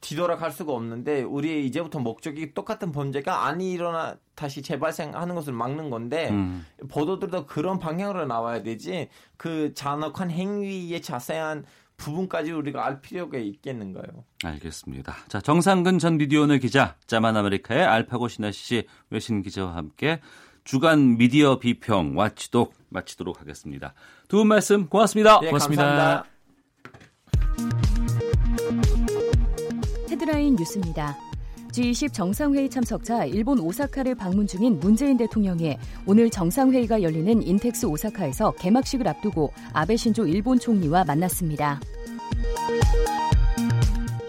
[0.00, 6.30] 뒤돌아갈 수가 없는데 우리 이제부터 목적이 똑같은 범죄가 안 일어나 다시 재발생하는 것을 막는 건데
[6.30, 6.64] 음.
[6.88, 11.64] 보도들도 그런 방향으로 나와야 되지 그 잔혹한 행위의 자세한
[11.98, 14.24] 부분까지 우리가 알 필요가 있겠는가요?
[14.44, 15.14] 알겠습니다.
[15.28, 20.20] 자, 정상근 전 미디어오늘 기자, 짜만 아메리카의 알파고 시나씨 외신 기자와 함께
[20.64, 23.94] 주간 미디어 비평 watchdog 마치도록 하겠습니다.
[24.28, 25.40] 두 분 말씀 고맙습니다.
[25.42, 25.84] 예, 고맙습니다.
[25.84, 26.28] 감사합니다.
[30.10, 31.27] 헤드라인 뉴스입니다.
[31.72, 35.76] G20 정상회의 참석차 일본 오사카를 방문 중인 문재인 대통령이
[36.06, 41.80] 오늘 정상회의가 열리는 인텍스 오사카에서 개막식을 앞두고 아베 신조 일본 총리와 만났습니다.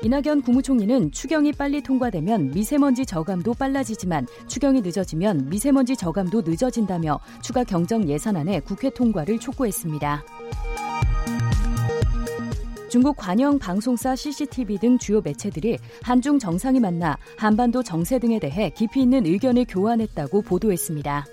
[0.01, 8.07] 이낙연 국무총리는 추경이 빨리 통과되면 미세먼지 저감도 빨라지지만 추경이 늦어지면 미세먼지 저감도 늦어진다며 추가 경정
[8.07, 10.23] 예산안의 국회 통과를 촉구했습니다.
[12.89, 19.03] 중국 관영 방송사 CCTV 등 주요 매체들이 한중 정상이 만나 한반도 정세 등에 대해 깊이
[19.03, 21.25] 있는 의견을 교환했다고 보도했습니다.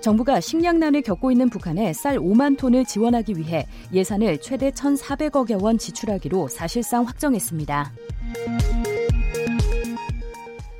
[0.00, 6.48] 정부가 식량난을 겪고 있는 북한에 쌀 5만 톤을 지원하기 위해 예산을 최대 1,400억여 원 지출하기로
[6.48, 7.92] 사실상 확정했습니다.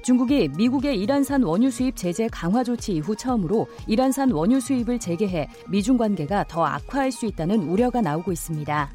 [0.08, 5.98] 중국이 미국의 이란산 원유 수입 제재 강화 조치 이후 처음으로 이란산 원유 수입을 재개해 미중
[5.98, 8.90] 관계가 더 악화할 수 있다는 우려가 나오고 있습니다.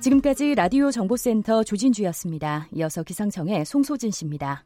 [0.00, 2.66] 지금까지 라디오 정보센터 조진주였습니다.
[2.72, 4.64] 이어서 기상청의 송소진 씨입니다.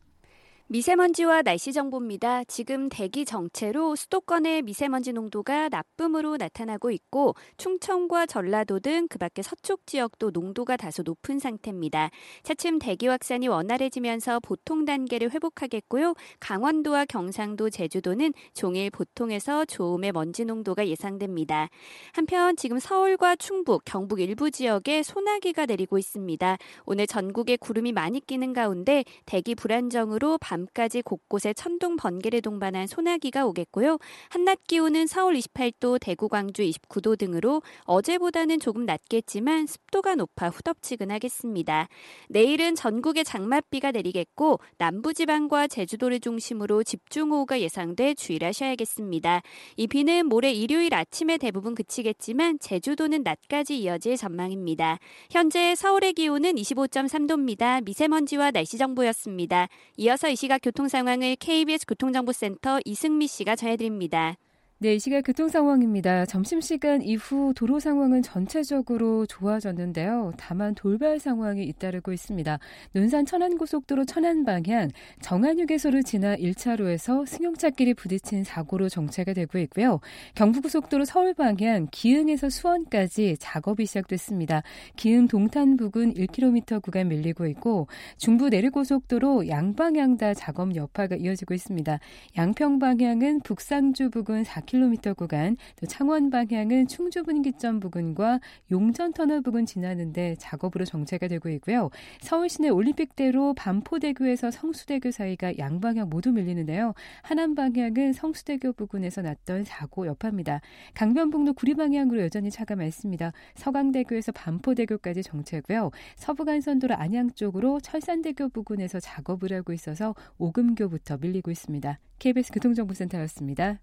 [0.68, 2.42] 미세먼지와 날씨 정보입니다.
[2.44, 9.86] 지금 대기 정체로 수도권의 미세먼지 농도가 나쁨으로 나타나고 있고 충청과 전라도 등 그 밖에 서쪽
[9.86, 12.10] 지역도 농도가 다소 높은 상태입니다.
[12.42, 16.14] 차츰 대기 확산이 원활해지면서 보통 단계를 회복하겠고요.
[16.40, 21.68] 강원도와 경상도, 제주도는 종일 보통에서 좋음의 먼지 농도가 예상됩니다.
[22.12, 26.58] 한편 지금 서울과 충북, 경북 일부 지역에 소나기가 내리고 있습니다.
[26.84, 33.44] 오늘 전국에 구름이 많이 끼는 가운데 대기 불안정으로 밤 까지 곳곳에 천둥 번개를 동반한 소나기가
[33.46, 33.98] 오겠고요.
[34.30, 41.88] 한낮 기온은 서울 28도, 대구, 광주 29도 등으로 어제보다는 조금 낮겠지만 습도가 높아 후덥지근하겠습니다.
[42.28, 49.42] 내일은 전국에 장맛비가 내리겠고 남부지방과 제주도를 중심으로 집중호우가 예상돼 주의하셔야겠습니다.
[49.76, 54.98] 이 비는 모레 일요일 아침에 대부분 그치겠지만 제주도는 낮까지 이어질 전망입니다.
[55.30, 57.84] 현재 서울의 기온은 25.3도입니다.
[57.84, 59.68] 미세먼지와 날씨 정보였습니다.
[59.96, 64.36] 이어서 이 시각 교통 상황을 KBS 교통정보센터 이승미 씨가 전해드립니다.
[64.78, 66.26] 네, 이 시각 교통 상황입니다.
[66.26, 70.34] 점심시간 이후 도로 상황은 전체적으로 좋아졌는데요.
[70.36, 72.58] 다만 돌발 상황이 잇따르고 있습니다.
[72.92, 74.90] 논산 천안고속도로 천안 방향
[75.22, 80.00] 정안휴게소를 지나 1차로에서 승용차끼리 부딪힌 사고로 정체가 되고 있고요.
[80.34, 84.62] 경부고속도로 서울 방향 기흥에서 수원까지 작업이 시작됐습니다.
[84.94, 91.98] 기흥 동탄 부근 1km 구간 밀리고 있고 중부 내륙고속도로 양방향 다 작업 여파가 이어지고 있습니다.
[92.36, 99.40] 양평 방향은 북상주 부근 4 4km 구간, 또 창원 방향은 충주 분기점 부근과 용전 터널
[99.40, 101.90] 부근 지나는데 작업으로 정체가 되고 있고요.
[102.20, 106.94] 서울 시내 올림픽대로 반포대교에서 성수대교 사이가 양방향 모두 밀리는데요.
[107.22, 110.60] 하남 방향은 성수대교 부근에서 났던 사고 여파입니다.
[110.94, 113.32] 강변북로 구리 방향으로 여전히 차가 많습니다.
[113.54, 115.90] 서강대교에서 반포대교까지 정체고요.
[116.16, 121.98] 서부간선도로 안양 쪽으로 철산대교 부근에서 작업을 하고 있어서 오금교부터 밀리고 있습니다.
[122.18, 123.80] KBS 교통정보센터였습니다.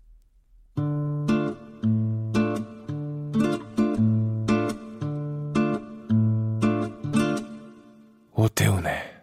[8.31, 9.13] 오태훈의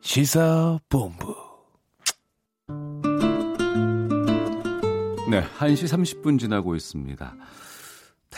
[0.00, 1.36] 시사본부
[5.30, 7.34] 네, 1시 30분 지나고 있습니다.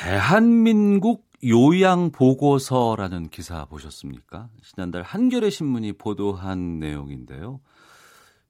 [0.04, 4.48] 대한민국 요양보고서라는 기사 보셨습니까?
[4.64, 7.60] 지난달 한겨레 신문이 보도한 내용인데요.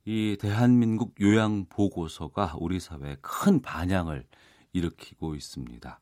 [0.06, 4.24] 이 대한민국 요양보고서가 우리 사회에 큰 반향을
[4.72, 6.00] 일으키고 있습니다.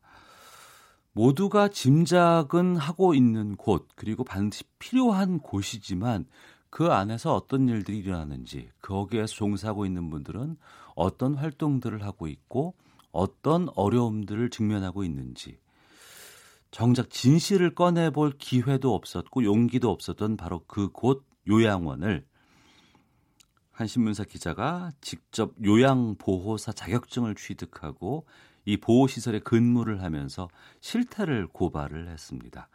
[1.14, 6.26] 모두가 짐작은 하고 있는 곳, 그리고 반드시 필요한 곳이지만
[6.70, 10.56] 그 안에서 어떤 일들이 일어나는지, 거기에서 종사하고 있는 분들은
[10.94, 12.76] 어떤 활동들을 하고 있고,
[13.12, 15.58] 어떤 어려움들을 직면하고 있는지,
[16.70, 22.24] 정작 진실을 꺼내볼 기회도 없었고 용기도 없었던 바로 그 곳 요양원을
[23.72, 28.26] 한 신문사 기자가 직접 요양보호사 자격증을 취득하고
[28.66, 30.48] 이 보호시설에 근무를 하면서
[30.80, 32.68] 실태를 고발을 했습니다.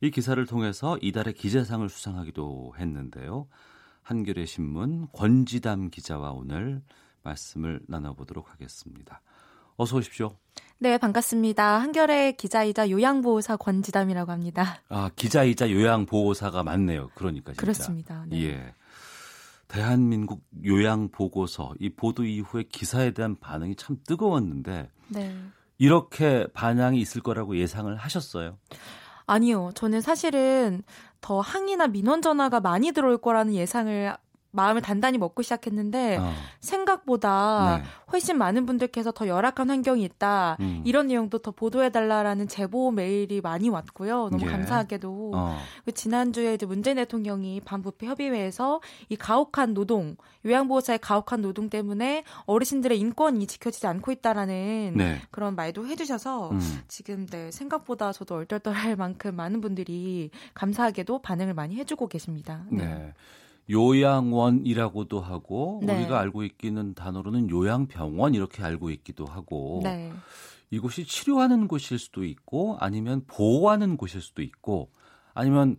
[0.00, 3.48] 이 기사를 통해서 이달의 기자상을 수상하기도 했는데요.
[4.02, 6.82] 한겨레 신문 권지담 기자와 오늘
[7.24, 9.22] 말씀을 나눠보도록 하겠습니다.
[9.76, 10.36] 어서 오십시오.
[10.78, 11.80] 네, 반갑습니다.
[11.80, 14.80] 한겨레 기자이자 요양보호사 권지담이라고 합니다.
[14.88, 17.10] 아, 기자이자 요양보호사가 맞네요.
[17.14, 17.60] 그러니까 진짜.
[17.60, 18.24] 그렇습니다.
[18.28, 18.44] 네.
[18.44, 18.74] 예.
[19.68, 25.36] 대한민국 요양보고서 이 보도 이후에 기사에 대한 반응이 참 뜨거웠는데 네.
[25.78, 28.58] 이렇게 반향이 있을 거라고 예상을 하셨어요?
[29.26, 29.70] 아니요.
[29.74, 30.82] 저는 사실은
[31.20, 34.14] 더 항의나 민원 전화가 많이 들어올 거라는 예상을
[34.54, 36.32] 마음을 단단히 먹고 시작했는데 어.
[36.60, 37.84] 생각보다 네.
[38.12, 40.82] 훨씬 많은 분들께서 더 열악한 환경이 있다 음.
[40.84, 44.50] 이런 내용도 더 보도해달라라는 제보 메일이 많이 왔고요 너무 예.
[44.50, 45.58] 감사하게도 어.
[45.84, 52.98] 그 지난주에 이제 문재인 대통령이 반부패 협의회에서 이 가혹한 노동 요양보호사의 가혹한 노동 때문에 어르신들의
[52.98, 55.20] 인권이 지켜지지 않고 있다라는 네.
[55.30, 56.60] 그런 말도 해주셔서 음.
[56.86, 62.64] 지금 네 생각보다 저도 얼떨떨할 만큼 많은 분들이 감사하게도 반응을 많이 해주고 계십니다.
[62.70, 63.12] 네.
[63.70, 65.96] 요양원이라고도 하고 네.
[65.96, 70.12] 우리가 알고 있기는 단어로는 요양병원 이렇게 알고 있기도 하고 네.
[70.70, 74.90] 이곳이 치료하는 곳일 수도 있고 아니면 보호하는 곳일 수도 있고
[75.32, 75.76] 아니면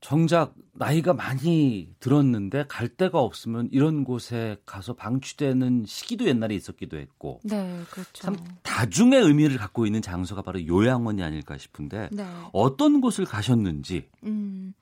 [0.00, 7.40] 정작 나이가 많이 들었는데 갈 데가 없으면 이런 곳에 가서 방치되는 시기도 옛날에 있었기도 했고
[7.44, 8.10] 네, 그렇죠.
[8.14, 12.24] 참 다중의 의미를 갖고 있는 장소가 바로 요양원이 아닐까 싶은데 네.
[12.52, 14.72] 어떤 곳을 가셨는지 음.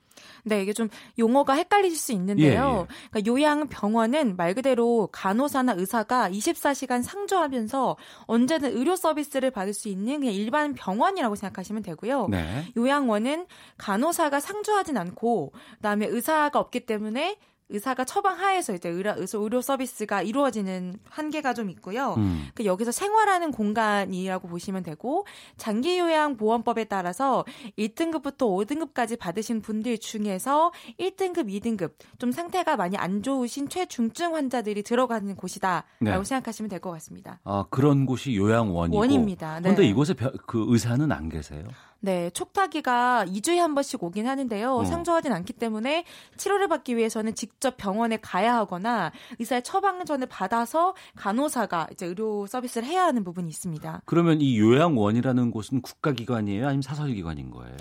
[0.43, 2.87] 네, 이게 좀 용어가 헷갈리실 수 있는데요.
[2.89, 10.19] 예, 그러니까 요양병원은 말 그대로 간호사나 의사가 24시간 상주하면서 언제든 의료 서비스를 받을 수 있는
[10.19, 12.27] 그냥 일반 병원이라고 생각하시면 되고요.
[12.29, 12.65] 네.
[12.77, 13.47] 요양원은
[13.77, 17.37] 간호사가 상주하진 않고 그다음에 의사가 없기 때문에
[17.71, 22.15] 의사가 처방 하에서 이제 의료, 의료 서비스가 이루어지는 한계가 좀 있고요.
[22.17, 22.47] 음.
[22.55, 25.25] 그 여기서 생활하는 공간이라고 보시면 되고
[25.57, 27.45] 장기 요양 보험법에 따라서
[27.77, 35.35] 1등급부터 5등급까지 받으신 분들 중에서 1등급, 2등급 좀 상태가 많이 안 좋으신 최중증 환자들이 들어가는
[35.35, 36.23] 곳이다라고 네.
[36.23, 37.39] 생각하시면 될 것 같습니다.
[37.43, 39.55] 아 그런 곳이 요양원이고 원입니다.
[39.55, 39.63] 네.
[39.63, 41.65] 그런데 이곳에 벼- 그 의사는 안 계세요?
[42.01, 44.73] 네, 촉탁이가 2주에 한 번씩 오긴 하는데요.
[44.73, 44.85] 어.
[44.85, 46.05] 상주하진 않기 때문에
[46.37, 53.03] 치료를 받기 위해서는 직접 병원에 가야 하거나 의사의 처방전을 받아서 간호사가 이제 의료 서비스를 해야
[53.03, 54.01] 하는 부분이 있습니다.
[54.05, 56.65] 그러면 이 요양원이라는 곳은 국가기관이에요?
[56.65, 57.75] 아니면 사설기관인 거예요?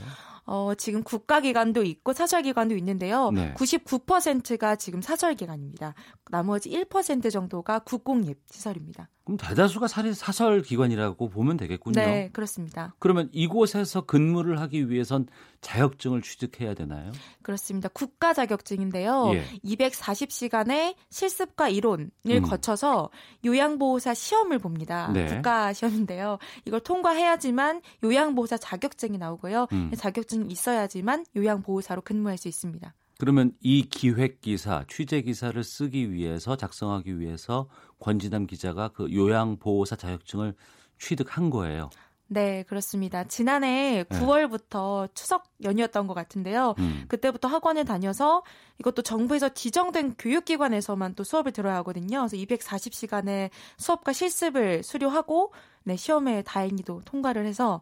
[0.50, 3.30] 어, 지금 국가기관도 있고 사설기관도 있는데요.
[3.32, 3.52] 네.
[3.54, 5.94] 99%가 지금 사설기관입니다.
[6.30, 9.10] 나머지 1% 정도가 국공립 시설입니다.
[9.28, 12.00] 그럼 대다수가 사- 사설 기관이라고 보면 되겠군요.
[12.00, 12.94] 네, 그렇습니다.
[12.98, 15.26] 그러면 이곳에서 근무를 하기 위해선
[15.60, 17.12] 자격증을 취득해야 되나요?
[17.42, 17.90] 그렇습니다.
[17.90, 19.32] 국가 자격증인데요.
[19.34, 19.44] 예.
[19.64, 22.42] 240시간의 실습과 이론을 음.
[22.42, 23.10] 거쳐서
[23.44, 25.10] 요양보호사 시험을 봅니다.
[25.12, 25.26] 네.
[25.26, 26.38] 국가 시험인데요.
[26.64, 29.66] 이걸 통과해야지만 요양보호사 자격증이 나오고요.
[29.72, 29.90] 음.
[29.94, 32.94] 자격증이 있어야지만 요양보호사로 근무할 수 있습니다.
[33.18, 40.54] 그러면 이 기획 기사, 취재 기사를 쓰기 위해서 작성하기 위해서 권진남 기자가 그 요양보호사 자격증을
[40.98, 41.90] 취득한 거예요.
[42.30, 43.24] 네, 그렇습니다.
[43.24, 46.74] 지난해 9월부터 추석 연휴였던 것 같은데요.
[46.78, 47.06] 음.
[47.08, 48.42] 그때부터 학원에 다녀서
[48.78, 52.26] 이것도 정부에서 지정된 교육기관에서만 또 수업을 들어야 하거든요.
[52.28, 55.52] 그래서 240시간의 수업과 실습을 수료하고
[55.84, 57.80] 네, 시험에 다행히도 통과를 해서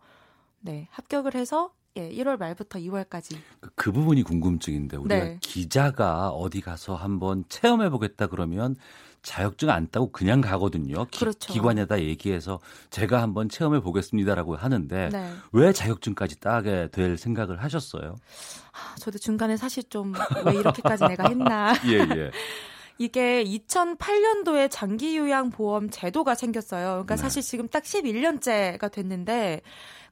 [0.60, 5.38] 네, 합격을 해서 예, 1월 말부터 2월까지 그, 그 부분이 궁금증인데 우리가 네.
[5.40, 8.76] 기자가 어디 가서 한번 체험해 보겠다 그러면
[9.22, 11.04] 자격증 안 따고 그냥 가거든요.
[11.06, 11.52] 기, 그렇죠.
[11.52, 15.32] 기관에다 얘기해서 제가 한번 체험해 보겠습니다라고 하는데 네.
[15.52, 18.14] 왜 자격증까지 따게 될 생각을 하셨어요?
[18.72, 20.12] 아, 저도 중간에 사실 좀
[20.44, 22.30] 왜 이렇게까지 내가 했나 예, 예.
[22.98, 26.86] 이게 2008년도에 장기 요양 보험 제도가 생겼어요.
[26.88, 27.20] 그러니까 네.
[27.20, 29.60] 사실 지금 딱 11년째가 됐는데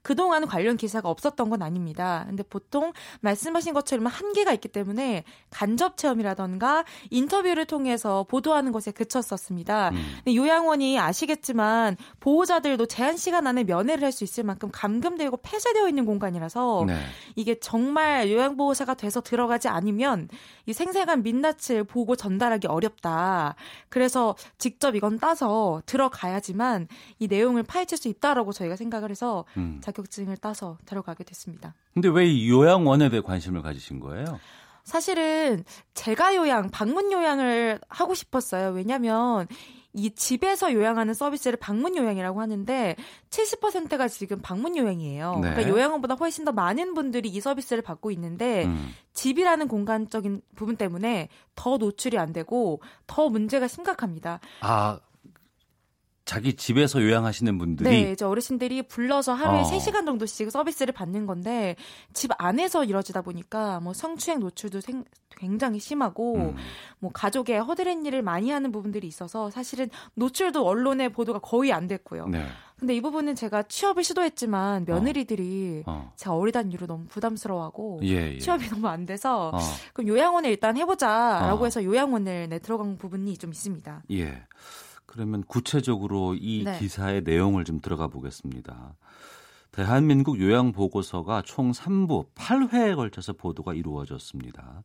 [0.05, 2.25] 그동안 관련 기사가 없었던 건 아닙니다.
[2.27, 9.89] 근데 보통 말씀하신 것처럼 한계가 있기 때문에 간접 체험이라던가 인터뷰를 통해서 보도하는 것에 그쳤었습니다.
[9.89, 9.95] 음.
[10.17, 16.05] 근데 요양원이 아시겠지만 보호자들도 제한 시간 안에 면회를 할 수 있을 만큼 감금되고 폐쇄되어 있는
[16.05, 16.97] 공간이라서 네.
[17.35, 20.29] 이게 정말 요양보호사가 돼서 들어가지 않으면
[20.67, 23.55] 이 생생한 민낯을 보고 전달하기 어렵다.
[23.89, 26.87] 그래서 직접 이건 따서 들어가야지만
[27.19, 29.81] 이 내용을 파헤칠 수 있다라고 저희가 생각을 해서 음.
[29.83, 31.73] 자 격증을 따서 들어가게 됐습니다.
[31.93, 34.39] 근데 왜 이 요양원에 대해 관심을 가지신 거예요?
[34.83, 35.63] 사실은
[35.95, 38.69] 제가 요양, 방문 요양을 하고 싶었어요.
[38.69, 39.47] 왜냐면
[39.93, 42.95] 이 집에서 요양하는 서비스를 방문 요양이라고 하는데
[43.29, 45.39] 70%가 지금 방문 요양이에요.
[45.41, 45.49] 네.
[45.51, 48.93] 그러니까 요양원보다 훨씬 더 많은 분들이 이 서비스를 받고 있는데 음.
[49.13, 54.41] 집이라는 공간적인 부분 때문에 더 노출이 안 되고 더 문제가 심각합니다.
[54.59, 54.99] 아
[56.25, 59.63] 자기 집에서 요양하시는 분들이 네, 이제 어르신들이 불러서 하루에 어.
[59.63, 61.75] 3시간 정도씩 서비스를 받는 건데
[62.13, 65.05] 집 안에서 이루어지다 보니까 뭐 성추행 노출도 생-
[65.37, 66.55] 굉장히 심하고 음.
[66.97, 72.27] 뭐 가족의 허드렛 일을 많이 하는 부분들이 있어서 사실은 노출도 언론의 보도가 거의 안 됐고요.
[72.29, 72.47] 네.
[72.79, 76.11] 근데 이 부분은 제가 취업을 시도했지만 며느리들이 어.
[76.15, 78.39] 제가 어리다는 이유로 너무 부담스러워하고 예, 예.
[78.39, 79.59] 취업이 너무 안 돼서 어.
[79.93, 81.65] 그럼 요양원에 일단 해보자라고 어.
[81.65, 84.03] 해서 요양원을 내 들어간 부분이 좀 있습니다.
[84.11, 84.43] 예.
[85.05, 86.77] 그러면 구체적으로 이 네.
[86.79, 88.95] 기사의 내용을 좀 들어가 보겠습니다.
[89.71, 94.83] 대한민국 요양 보고서가 총 3부 8회에 걸쳐서 보도가 이루어졌습니다.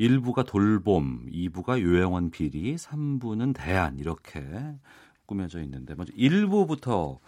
[0.00, 4.42] 1부가 돌봄, 2부가 요양원 비리, 3부는 대안 이렇게
[5.26, 7.18] 꾸며져 있는데 먼저 1부부터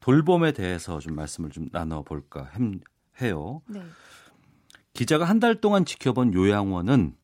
[0.00, 2.50] 돌봄에 대해서 좀 말씀을 좀 나눠 볼까
[3.20, 3.62] 해요.
[3.68, 3.82] 네.
[4.94, 7.14] 기자가 한 달 동안 지켜본 요양원은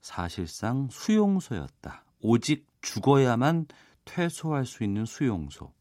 [0.00, 2.04] 사실상 수용소였다.
[2.20, 3.66] 오직 죽어야만
[4.04, 5.72] 퇴소할 수 있는 수용소.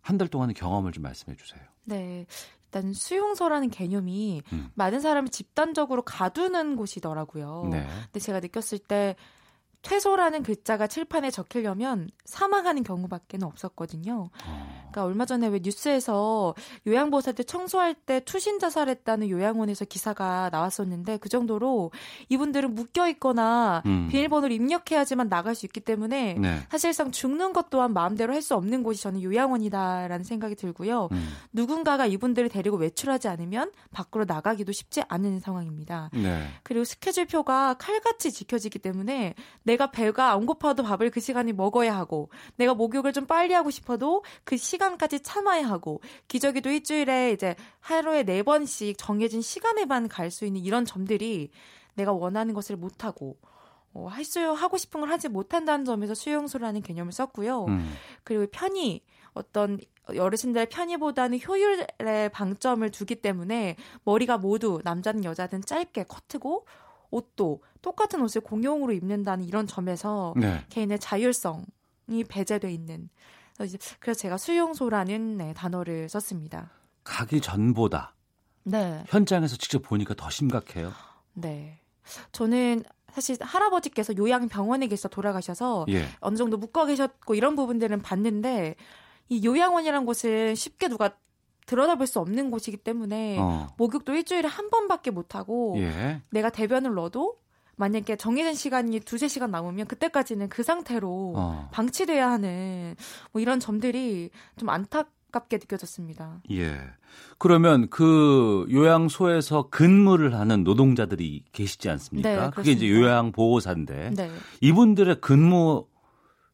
[0.00, 1.62] 한 달 동안의 경험을 좀 말씀해 주세요.
[1.84, 2.26] 네.
[2.66, 4.70] 일단 수용소라는 개념이 음.
[4.74, 7.68] 많은 사람이 집단적으로 가두는 곳이더라고요.
[7.70, 7.86] 네.
[8.06, 9.16] 근데 제가 느꼈을 때
[9.84, 14.30] 퇴소라는 글자가 칠판에 적히려면 사망하는 경우밖에 는 없었거든요.
[14.46, 16.54] 어, 그러니까 얼마 전에 왜 뉴스에서
[16.86, 21.90] 요양보호사들 청소할 때 투신 자살했다는 요양원에서 기사가 나왔었는데 그 정도로
[22.28, 24.08] 이분들은 묶여 있거나 음.
[24.10, 26.60] 비밀번호를 입력해야지만 나갈 수 있기 때문에 네.
[26.70, 31.08] 사실상 죽는 것 또한 마음대로 할 수 없는 곳이 저는 요양원이다라는 생각이 들고요.
[31.12, 31.28] 음.
[31.52, 36.10] 누군가가 이분들을 데리고 외출하지 않으면 밖으로 나가기도 쉽지 않은 상황입니다.
[36.12, 36.48] 네.
[36.62, 42.74] 그리고 스케줄표가 칼같이 지켜지기 때문에 내가 배가 안 고파도 밥을 그 시간에 먹어야 하고 내가
[42.74, 48.96] 목욕을 좀 빨리 하고 싶어도 그 시간까지 참아야 하고 기저귀도 일주일에 이제 하루에 네 번씩
[48.98, 51.50] 정해진 시간에만 갈 수 있는 이런 점들이
[51.94, 53.36] 내가 원하는 것을 못 하고
[53.92, 57.66] 어, 할수 하고 싶은 걸 하지 못한다는 점에서 수용소라는 개념을 썼고요.
[57.66, 57.94] 음.
[58.24, 59.00] 그리고 편의
[59.34, 66.66] 어떤 어르신들의 편의보다는 효율에 방점을 두기 때문에 머리가 모두 남자든 여자든 짧게 커트고
[67.14, 70.64] 옷도 똑같은 옷을 공용으로 입는다는 이런 점에서 네.
[70.68, 71.64] 개인의 자율성이
[72.28, 73.08] 배제돼 있는
[73.56, 76.70] 그래서, 제가 수용소라는 네, 단어를 썼습니다.
[77.04, 78.14] 가기 전보다
[78.64, 80.92] 네, 현장에서 직접 보니까 더 심각해요.
[81.34, 81.78] 네.
[82.32, 86.08] 저는 사실 할아버지께서 요양병원에 계셔 돌아가셔서 예.
[86.18, 88.74] 어느 정도 묶어 계셨고 이런 부분들은 봤는데
[89.28, 91.16] 이 요양원이라는 곳은 쉽게 누가
[91.66, 93.68] 들여다볼 수 없는 곳이기 때문에 어.
[93.76, 96.20] 목욕도 일주일에 한 번밖에 못 하고 예.
[96.30, 97.36] 내가 대변을 넣어도
[97.76, 101.68] 만약에 정해진 시간이 두세 시간 남으면 그때까지는 그 상태로 어.
[101.72, 102.94] 방치돼야 하는
[103.32, 106.40] 뭐 이런 점들이 좀 안타깝게 느껴졌습니다.
[106.52, 106.78] 예.
[107.38, 112.28] 그러면 그 요양소에서 근무를 하는 노동자들이 계시지 않습니까?
[112.28, 113.00] 네, 그게 이제 그렇습니다.
[113.08, 114.30] 요양 보호사인데 네.
[114.60, 115.86] 이분들의 근무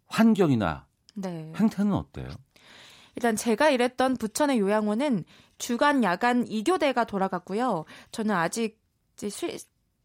[0.06, 1.52] 환경이나 네.
[1.56, 2.28] 행태는 어때요?
[3.16, 5.24] 일단 제가 일했던 부천의 요양원은
[5.58, 7.84] 주간 야간 2교대가 돌아갔고요.
[8.12, 8.80] 저는 아직
[9.14, 9.48] 이제 수,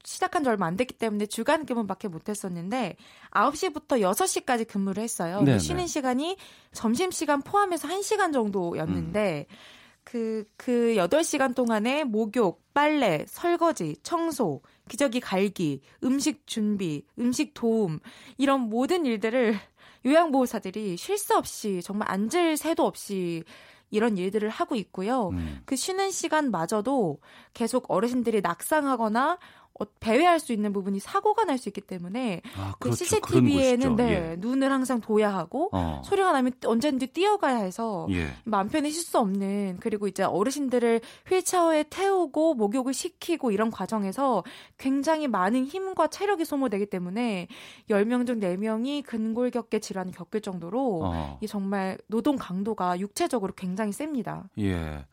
[0.03, 2.95] 시작한 지 얼마 안 됐기 때문에 주간 근무밖에 못 했었는데
[3.31, 5.41] 9시부터 6시까지 근무를 했어요.
[5.41, 5.59] 네네.
[5.59, 6.37] 쉬는 시간이
[6.71, 9.47] 점심 시간 포함해서 1시간 정도였는데
[10.03, 17.99] 그, 그 8시간 동안에 목욕, 빨래, 설거지, 청소, 기저귀 갈기, 음식 준비, 음식 도움,
[18.37, 19.55] 이런 모든 일들을
[20.05, 23.43] 요양보호사들이 쉴 새 없이 정말 앉을 새도 없이
[23.91, 25.29] 이런 일들을 하고 있고요.
[25.29, 25.61] 음.
[25.65, 27.19] 그 쉬는 시간마저도
[27.53, 29.37] 계속 어르신들이 낙상하거나 어,
[29.99, 33.19] 배회할 수 있는 부분이 사고가 날 수 있기 때문에 아, 그 그렇죠.
[33.21, 33.95] 그런 CCTV에는.
[33.95, 34.35] 네, 예.
[34.37, 36.01] 눈을 항상 둬야 하고 어.
[36.03, 38.27] 소리가 나면 언제든지 뛰어가야 해서 예.
[38.43, 44.43] 마음 편히 쉴 수 없는 그리고 이제 어르신들을 휠체어에 태우고 목욕을 시키고 이런 과정에서
[44.77, 47.47] 굉장히 많은 힘과 체력이 소모되기 때문에
[47.89, 51.39] 10명 중 4명이 근골격계 질환을 겪을 정도로 어.
[51.41, 54.49] 이 정말 노동 강도가 육체적으로 굉장히 셉니다.
[54.59, 55.05] 예.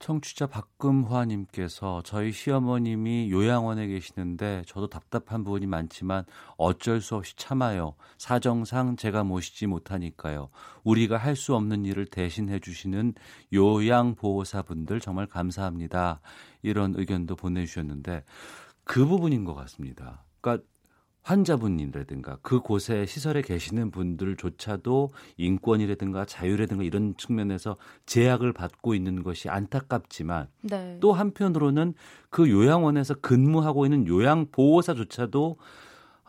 [0.00, 6.24] 청취자 박금화님께서 저희 시어머님이 요양원에 계시는데 저도 답답한 부분이 많지만
[6.56, 7.94] 어쩔 수 없이 참아요.
[8.18, 10.48] 사정상 제가 모시지 못하니까요.
[10.84, 13.14] 우리가 할 수 없는 일을 대신해 주시는
[13.54, 16.20] 요양보호사분들 정말 감사합니다.
[16.62, 18.24] 이런 의견도 보내주셨는데
[18.84, 20.24] 그 부분인 것 같습니다.
[20.40, 20.66] 그러니까
[21.30, 27.76] 환자분이라든가 그곳에 시설에 계시는 분들조차도 인권이라든가 자유라든가 이런 측면에서
[28.06, 30.98] 제약을 받고 있는 것이 안타깝지만 네.
[31.00, 31.94] 또 한편으로는
[32.30, 35.56] 그 요양원에서 근무하고 있는 요양보호사조차도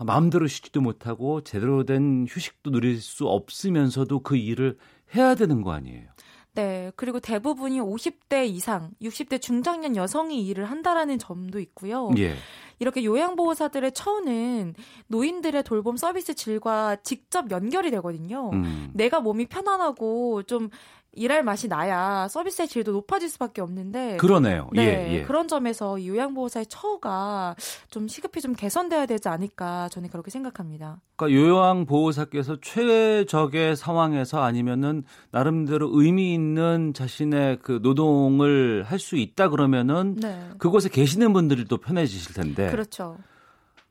[0.05, 4.77] 마음대로 쉬지도 못하고 제대로 된 휴식도 누릴 수 없으면서도 그 일을
[5.15, 6.09] 해야 되는 거 아니에요.
[6.53, 6.91] 네.
[6.95, 12.11] 그리고 대부분이 50대 이상, 60대 중장년 여성이 일을 한다라는 점도 있고요.
[12.17, 12.35] 예.
[12.79, 14.73] 이렇게 요양보호사들의 처우는
[15.07, 18.49] 노인들의 돌봄 서비스 질과 직접 연결이 되거든요.
[18.53, 18.89] 음.
[18.93, 20.69] 내가 몸이 편안하고 좀
[21.13, 24.69] 일할 맛이 나야 서비스의 질도 높아질 수밖에 없는데 그러네요.
[24.71, 25.23] 네, 예, 예.
[25.23, 27.57] 그런 점에서 이 요양보호사의 처우가
[27.89, 31.01] 좀 시급히 좀 개선돼야 되지 않을까 저는 그렇게 생각합니다.
[31.17, 40.15] 그러니까 요양보호사께서 최적의 상황에서 아니면은 나름대로 의미 있는 자신의 그 노동을 할 수 있다 그러면은
[40.21, 40.39] 네.
[40.59, 43.17] 그곳에 계시는 분들이 또 편해지실 텐데 그렇죠.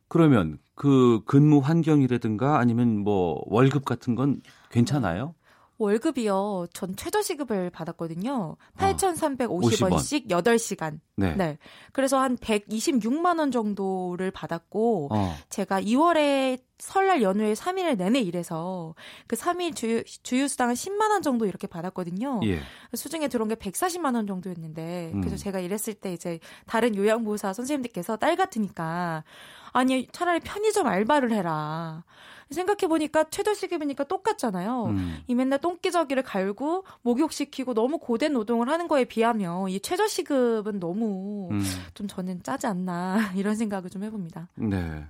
[0.06, 4.40] 그러면 그 근무 환경이라든가 아니면 뭐 월급 같은 건
[4.70, 5.34] 괜찮아요?
[5.80, 6.66] 월급이요.
[6.74, 8.32] 전 최저시급을 받았거든요.
[8.32, 11.00] 어, 8,350원씩 8시간.
[11.16, 11.34] 네.
[11.34, 11.58] 네.
[11.92, 15.34] 그래서 한 126만 원 정도를 받았고 어.
[15.48, 18.94] 제가 2월에 설날 연휴에 3일 내내 일해서
[19.26, 22.40] 그 3일 주유, 주유수당 한 10만 원 정도 이렇게 받았거든요.
[22.44, 22.60] 예.
[22.94, 25.20] 수중에 들어온 게 140만 원 정도였는데 음.
[25.20, 29.24] 그래서 제가 일했을 때 이제 다른 요양보호사 선생님들께서 딸 같으니까
[29.72, 32.04] 아니 차라리 편의점 알바를 해라.
[32.50, 34.86] 생각해 보니까 최저 시급이니까 똑같잖아요.
[34.86, 35.18] 음.
[35.26, 41.48] 이 맨날 똥기저귀를 갈고 목욕시키고 너무 고된 노동을 하는 거에 비하면 이 최저 시급은 너무
[41.52, 41.62] 음.
[41.94, 44.48] 좀 저는 짜지 않나 이런 생각을 좀 해봅니다.
[44.56, 45.04] 네.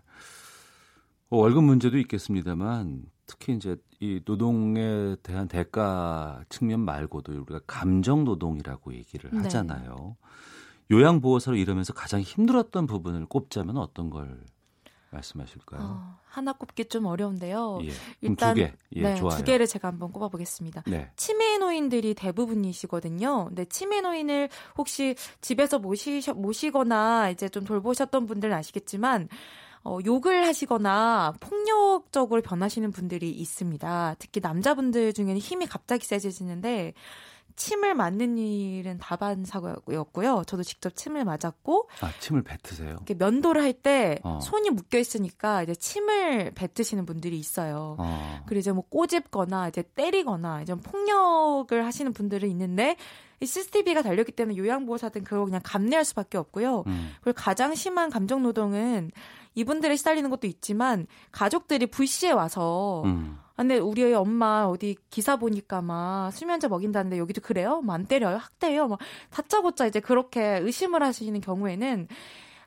[1.29, 8.95] 뭐 월급 문제도 있겠습니다만 특히 이제 이 노동에 대한 대가 측면 말고도 우리가 감정 노동이라고
[8.95, 9.39] 얘기를 네.
[9.39, 10.17] 하잖아요.
[10.91, 14.45] 요양보호사로 일하면서 가장 힘들었던 부분을 꼽자면 어떤 걸
[15.11, 15.81] 말씀하실까요?
[15.83, 17.81] 어, 하나 꼽기 좀 어려운데요.
[17.83, 17.91] 예.
[18.21, 18.73] 일단 두 개.
[18.93, 19.37] 예, 네, 좋아요.
[19.37, 20.85] 두 개를 제가 한번 꼽아보겠습니다.
[20.87, 21.11] 네.
[21.17, 23.47] 치매 노인들이 대부분이시거든요.
[23.47, 24.49] 근데 치매 노인을
[24.79, 29.29] 혹시 집에서 모시 모시거나 이제 좀 돌보셨던 분들은 아시겠지만
[29.83, 34.17] 어, 욕을 하시거나 폭력적으로 변하시는 분들이 있습니다.
[34.19, 36.93] 특히 남자분들 중에는 힘이 갑자기 세지는데
[37.57, 40.45] 침을 맞는 일은 다반 사고였고요.
[40.47, 42.91] 저도 직접 침을 맞았고 아, 침을 뱉으세요?
[42.91, 44.39] 이렇게 면도를 할때 어.
[44.41, 47.97] 손이 묶여 있으니까 이제 침을 뱉으시는 분들이 있어요.
[47.99, 48.43] 어.
[48.47, 52.97] 그리고 이제 뭐 꼬집거나 이제 때리거나 이제 폭력을 하시는 분들은 있는데
[53.41, 56.85] 이 CCTV가 달렸기 때문에 요양보호사든 그걸 그냥 감내할 수밖에 없고요.
[56.87, 57.11] 음.
[57.23, 59.11] 그리고 가장 심한 감정 노동은
[59.55, 63.39] 이분들이 시달리는 것도 있지만 가족들이 불시에 와서 음.
[63.61, 67.83] 아, 근데 우리 애 엄마 어디 기사 보니까 막 수면제 먹인다는데 여기도 그래요?
[67.83, 68.39] 뭐 안 때려요?
[68.39, 68.89] 학대해요?
[68.89, 68.99] 막
[69.31, 72.09] 다짜고짜 이제 그렇게 의심을 하시는 경우에는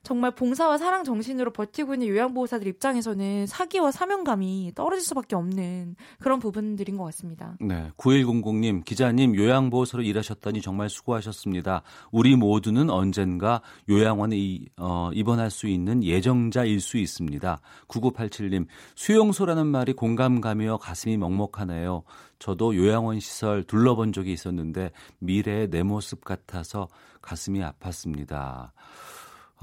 [0.03, 6.97] 정말 봉사와 사랑 정신으로 버티고 있는 요양보호사들 입장에서는 사기와 사명감이 떨어질 수밖에 없는 그런 부분들인
[6.97, 7.55] 것 같습니다.
[7.61, 11.83] 네, 9100님, 기자님, 요양보호사로 일하셨다니 정말 수고하셨습니다.
[12.11, 17.61] 우리 모두는 언젠가 요양원에 이, 어, 입원할 수 있는 예정자일 수 있습니다.
[17.87, 22.03] 9987님, 수용소라는 말이 공감 가며 가슴이 먹먹하네요.
[22.39, 26.89] 저도 요양원 시설 둘러본 적이 있었는데 미래의 내 모습 같아서
[27.21, 28.71] 가슴이 아팠습니다.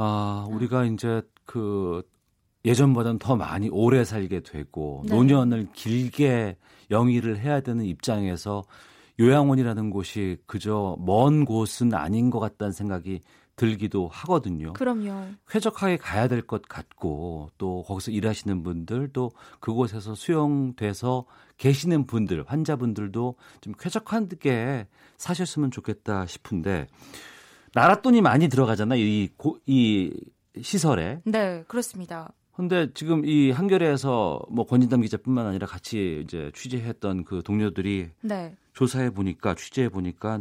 [0.02, 2.02] 아, 우리가 이제 그
[2.64, 5.14] 예전보다는 더 많이 오래 살게 되고 네.
[5.14, 6.56] 노년을 길게
[6.90, 8.64] 영위를 해야 되는 입장에서
[9.18, 13.20] 요양원이라는 곳이 그저 먼 곳은 아닌 것 같다는 생각이
[13.56, 14.72] 들기도 하거든요.
[14.72, 15.32] 그럼요.
[15.50, 19.30] 쾌적하게 가야 될 것 같고 또 거기서 일하시는 분들 또
[19.60, 21.26] 그곳에서 수용돼서
[21.58, 24.86] 계시는 분들 환자분들도 좀 쾌적하게
[25.18, 26.86] 사셨으면 좋겠다 싶은데
[27.72, 29.00] 나라 돈이 많이 들어가잖아요.
[29.00, 30.12] 이, 고, 이
[30.60, 31.20] 시설에.
[31.24, 32.32] 네, 그렇습니다.
[32.52, 38.54] 근데 지금 이 한겨레에서 뭐 권진담 기자뿐만 아니라 같이 이제 취재했던 그 동료들이 네.
[38.74, 40.40] 조사해 보니까 취재해 보니까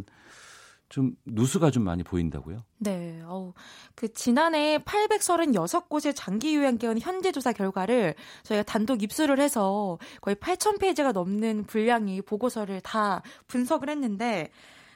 [0.90, 2.64] 좀 누수가 좀 많이 보인다고요?
[2.80, 3.22] 네.
[3.24, 3.54] 어,
[3.96, 11.66] 그 지난해 836곳의 장기 요양기관 현재 조사 결과를 저희가 단독 입수를 해서 거의 8,000페이지가 넘는
[11.66, 14.50] 분량의 보고서를 다 분석을 했는데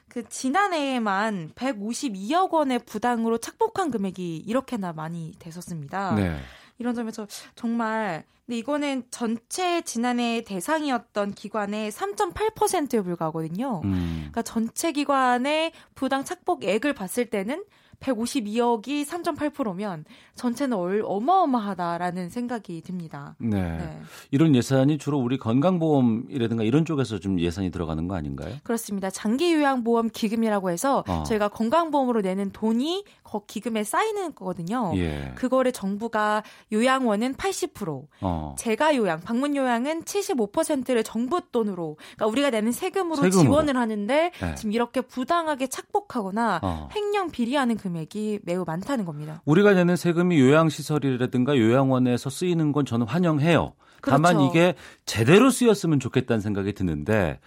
[0.08, 6.14] 그 지난해에만 152억 원의 부당으로 착복한 금액이 이렇게나 많이 됐었습니다.
[6.14, 6.38] 네.
[6.78, 13.80] 이런 점에서 정말 근데 이거는 전체 지난해 대상이었던 기관의 3.8%에 불과하거든요.
[13.84, 14.16] 음.
[14.18, 17.64] 그러니까 전체 기관의 부당 착복액을 봤을 때는
[18.00, 23.36] 152억이 3.8%면 전체는 얼, 어마어마하다라는 생각이 듭니다.
[23.38, 23.76] 네.
[23.76, 24.00] 네.
[24.30, 28.54] 이런 예산이 주로 우리 건강보험이라든가 이런 쪽에서 좀 예산이 들어가는 거 아닌가요?
[28.62, 29.10] 그렇습니다.
[29.10, 31.22] 장기 요양보험 기금이라고 해서 어.
[31.24, 34.92] 저희가 건강보험으로 내는 돈이 거 기금에 쌓이는 거거든요.
[34.96, 35.32] 예.
[35.34, 38.54] 그거를 정부가 요양원은 80%, 어.
[38.56, 43.42] 재가 요양, 방문 요양은 75%를 정부 돈으로, 그러니까 우리가 내는 세금으로, 세금으로.
[43.42, 44.54] 지원을 하는데 네.
[44.54, 46.88] 지금 이렇게 부당하게 착복하거나 어.
[46.94, 49.42] 횡령 비리하는 금액이 매우 많다는 겁니다.
[49.44, 53.74] 우리가 내는 세금이 요양시설이라든가 요양원에서 쓰이는 건 저는 환영해요.
[54.02, 54.50] 다만 그렇죠.
[54.50, 54.74] 이게
[55.04, 57.40] 제대로 쓰였으면 좋겠다는 생각이 드는데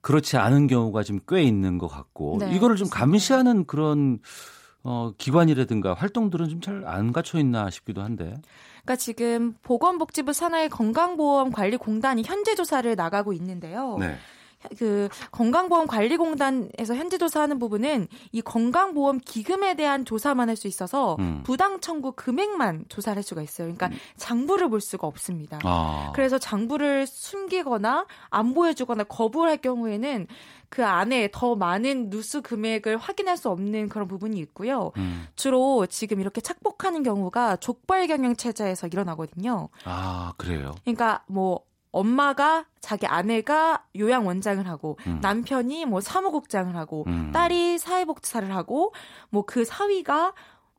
[0.00, 2.88] 그렇지 않은 경우가 지금 꽤 있는 것 같고 네, 이거를 좀.
[2.90, 4.18] 감시하는 그런
[4.82, 8.34] 어, 기관이라든가 활동들은 좀 잘 안 갖춰 있나 싶기도 한데.
[8.82, 13.96] 그러니까 지금 보건복지부 산하의 건강보험관리공단이 현재 조사를 나가고 있는데요.
[14.00, 14.16] 네.
[14.78, 21.42] 그 건강보험관리공단에서 현재 조사하는 부분은 이 건강보험 기금에 대한 조사만 할 수 있어서 음.
[21.44, 23.72] 부당 청구 금액만 조사를 할 수가 있어요.
[23.72, 25.58] 그러니까 장부를 볼 수가 없습니다.
[25.64, 26.12] 아.
[26.14, 30.26] 그래서 장부를 숨기거나 안 보여주거나 거부를 할 경우에는
[30.68, 34.92] 그 안에 더 많은 누수 금액을 확인할 수 없는 그런 부분이 있고요.
[34.96, 35.26] 음.
[35.36, 39.68] 주로 지금 이렇게 착복하는 경우가 족발 경영 체제에서 일어나거든요.
[39.84, 40.74] 아, 그래요.
[40.84, 41.60] 그러니까 뭐
[41.92, 45.20] 엄마가 자기 아내가 요양 원장을 하고 음.
[45.22, 47.30] 남편이 뭐 사무국장을 하고 음.
[47.32, 48.92] 딸이 사회복지사를 하고
[49.30, 50.32] 뭐 그 사위가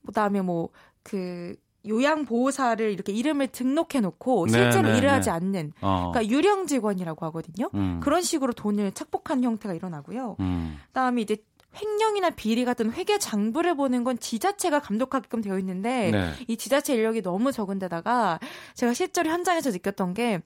[0.06, 1.56] 그다음에 뭐그
[1.88, 5.14] 요양 보호사를 이렇게 이름을 등록해 놓고 네, 실제로 네, 일을 네.
[5.14, 6.12] 하지 않는 어.
[6.12, 7.70] 그러니까 유령 직원이라고 하거든요.
[7.76, 8.00] 음.
[8.02, 10.38] 그런 식으로 돈을 착복하는 형태가 일어나고요.
[10.40, 10.80] 음.
[10.88, 11.38] 그다음에 이제
[11.76, 16.34] 횡령이나 비리 같은 회계 장부를 보는 건 지자체가 감독하게끔 되어 있는데 네.
[16.48, 18.40] 이 지자체 인력이 너무 적은데다가
[18.76, 20.42] 제가 실제로 현장에서 느꼈던 게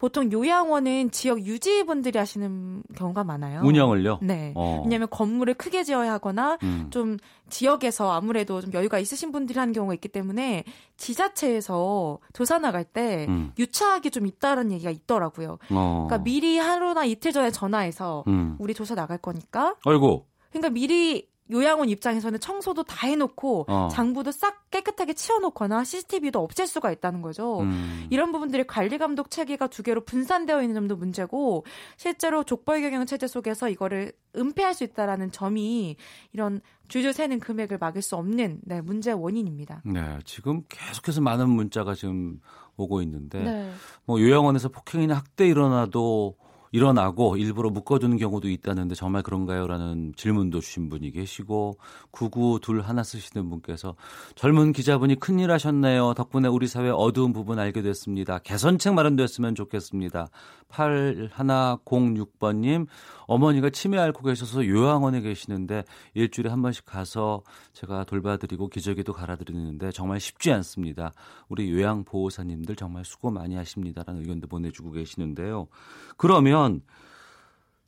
[0.00, 3.60] 보통 요양원은 지역 유지분들이 하시는 경우가 많아요.
[3.62, 4.20] 운영을요?
[4.22, 4.54] 네.
[4.56, 4.80] 어.
[4.82, 6.86] 왜냐하면 건물을 크게 지어야 하거나 음.
[6.88, 7.18] 좀
[7.50, 10.64] 지역에서 아무래도 좀 여유가 있으신 분들이 하는 경우가 있기 때문에
[10.96, 13.52] 지자체에서 조사 나갈 때 음.
[13.58, 15.58] 유착이 좀 있다는 얘기가 있더라고요.
[15.70, 16.06] 어.
[16.08, 18.56] 그러니까 미리 하루나 이틀 전에 전화해서 음.
[18.58, 20.26] 우리 조사 나갈 거니까 아이고.
[20.48, 23.88] 그러니까 미리 요양원 입장에서는 청소도 다 해놓고 어.
[23.90, 27.60] 장부도 싹 깨끗하게 치워놓거나 CCTV도 없앨 수가 있다는 거죠.
[27.60, 28.06] 음.
[28.10, 31.64] 이런 부분들이 관리 감독 체계가 두 개로 분산되어 있는 점도 문제고
[31.96, 35.96] 실제로 족벌 경영 체제 속에서 이거를 은폐할 수 있다라는 점이
[36.32, 39.82] 이런 줄줄 새는 금액을 막을 수 없는 네, 문제의 원인입니다.
[39.84, 42.40] 네, 지금 계속해서 많은 문자가 지금
[42.76, 43.72] 오고 있는데 네.
[44.04, 46.36] 뭐 요양원에서 폭행이나 학대 일어나도
[46.72, 51.78] 일어나고 일부러 묶어두는 경우도 있다는데 정말 그런가요?라는 질문도 주신 분이 계시고
[52.12, 53.96] 99둘 하나 쓰시는 분께서
[54.36, 56.14] 젊은 기자분이 큰일 하셨네요.
[56.14, 58.38] 덕분에 우리 사회 어두운 부분 알게 됐습니다.
[58.38, 60.28] 개선책 마련됐으면 좋겠습니다.
[60.68, 62.86] 8106번님
[63.26, 67.42] 어머니가 치매 앓고 계셔서 요양원에 계시는데 일주일에 한 번씩 가서
[67.72, 71.12] 제가 돌봐드리고 기저귀도 갈아드리는데 정말 쉽지 않습니다.
[71.48, 75.68] 우리 요양보호사님들 정말 수고 많이 하십니다라는 의견도 보내주고 계시는데요.
[76.16, 76.59] 그러면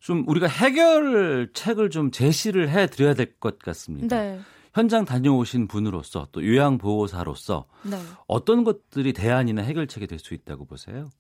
[0.01, 4.16] 좀 우리가 해결책을 좀 제시를 해 드려야 될 것 같습니다.
[4.20, 4.41] 네.
[4.75, 7.97] 현장 다녀오신 분으로서 또 요양보호사로서 네.
[8.27, 11.11] 어떤 것들이 대안이나 해결책이 될 수 있다고 보세요?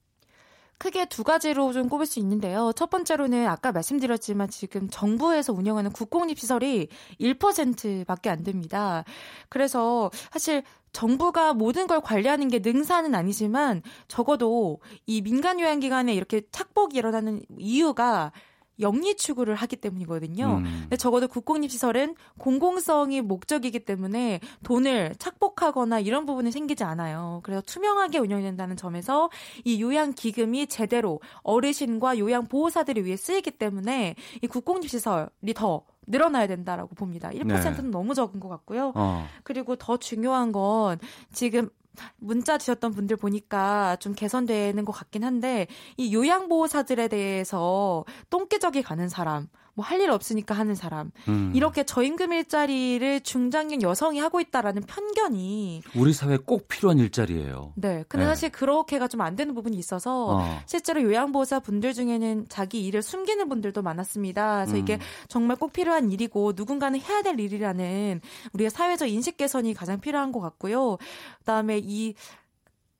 [0.82, 2.72] 크게 두 가지로 좀 꼽을 수 있는데요.
[2.74, 6.88] 첫 번째로는 아까 말씀드렸지만 지금 정부에서 운영하는 국공립시설이
[7.20, 9.04] 1%밖에 안 됩니다.
[9.48, 16.98] 그래서 사실 정부가 모든 걸 관리하는 게 능사는 아니지만 적어도 이 민간 요양기관에 이렇게 착복이
[16.98, 18.32] 일어나는 이유가
[18.80, 20.56] 영리 추구를 하기 때문이거든요.
[20.58, 20.64] 음.
[20.82, 27.40] 근데 적어도 국공립시설은 공공성이 목적이기 때문에 돈을 착복하거나 이런 부분이 생기지 않아요.
[27.42, 29.30] 그래서 투명하게 운영이 된다는 점에서
[29.64, 37.30] 이 요양기금이 제대로 어르신과 요양보호사들을 위해 쓰이기 때문에 이 국공립시설이 더 늘어나야 된다라고 봅니다.
[37.30, 37.82] 1%는 네.
[37.90, 38.92] 너무 적은 것 같고요.
[38.94, 39.26] 어.
[39.44, 40.98] 그리고 더 중요한 건
[41.32, 41.68] 지금
[42.16, 45.66] 문자 주셨던 분들 보니까 좀 개선되는 것 같긴 한데
[45.96, 51.52] 이 요양보호사들에 대해서 똥개적이 가는 사람, 뭐 할 일 없으니까 하는 사람 음.
[51.54, 57.72] 이렇게 저임금 일자리를 중장년 여성이 하고 있다라는 편견이 우리 사회에 꼭 필요한 일자리예요.
[57.76, 58.04] 네.
[58.08, 58.30] 근데 네.
[58.30, 60.60] 사실 그렇게가 좀 안 되는 부분이 있어서 어.
[60.66, 64.64] 실제로 요양보호사 분들 중에는 자기 일을 숨기는 분들도 많았습니다.
[64.64, 65.00] 그래서 이게 음.
[65.28, 68.20] 정말 꼭 필요한 일이고 누군가는 해야 될 일이라는
[68.52, 70.98] 우리의 사회적 인식 개선이 가장 필요한 것 같고요.
[71.38, 72.14] 그다음에 이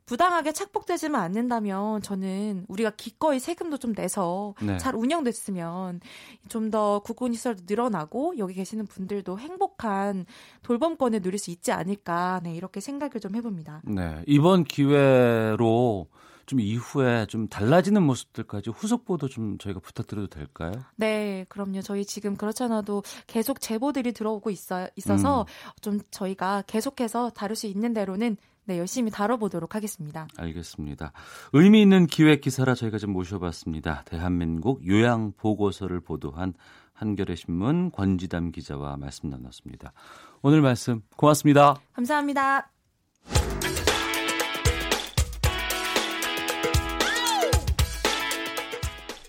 [0.07, 4.79] 부당하게 착복되지만 않는다면 저는 우리가 기꺼이 세금도 좀 내서 네.
[4.79, 6.01] 잘 운영됐으면
[6.49, 10.25] 좀 더 국군 시설도 늘어나고 여기 계시는 분들도 행복한
[10.63, 13.83] 돌봄권을 누릴 수 있지 않을까 네, 이렇게 생각을 좀 해봅니다.
[13.85, 14.23] 네.
[14.27, 16.07] 이번 기회로
[16.47, 20.73] 좀 이후에 좀 달라지는 모습들까지 후속 보도 좀 저희가 부탁드려도 될까요?
[20.97, 21.83] 네, 그럼요.
[21.83, 25.47] 저희 지금 그렇잖아도 계속 제보들이 들어오고 있어, 있어서
[25.81, 28.37] 좀 저희가 계속해서 다룰 수 있는 대로는
[28.73, 30.27] 네, 열심히 다뤄보도록 하겠습니다.
[30.39, 31.13] 알겠습니다.
[31.53, 34.05] 의미 있는 기획 기사라 저희가 좀 모셔봤습니다.
[34.07, 36.55] 대한민국 요양 보고서를 보도한
[36.95, 39.93] 한겨레 신문 권지담 기자와 말씀 나눴습니다.
[40.41, 41.83] 오늘 말씀 고맙습니다.
[41.93, 42.71] 감사합니다.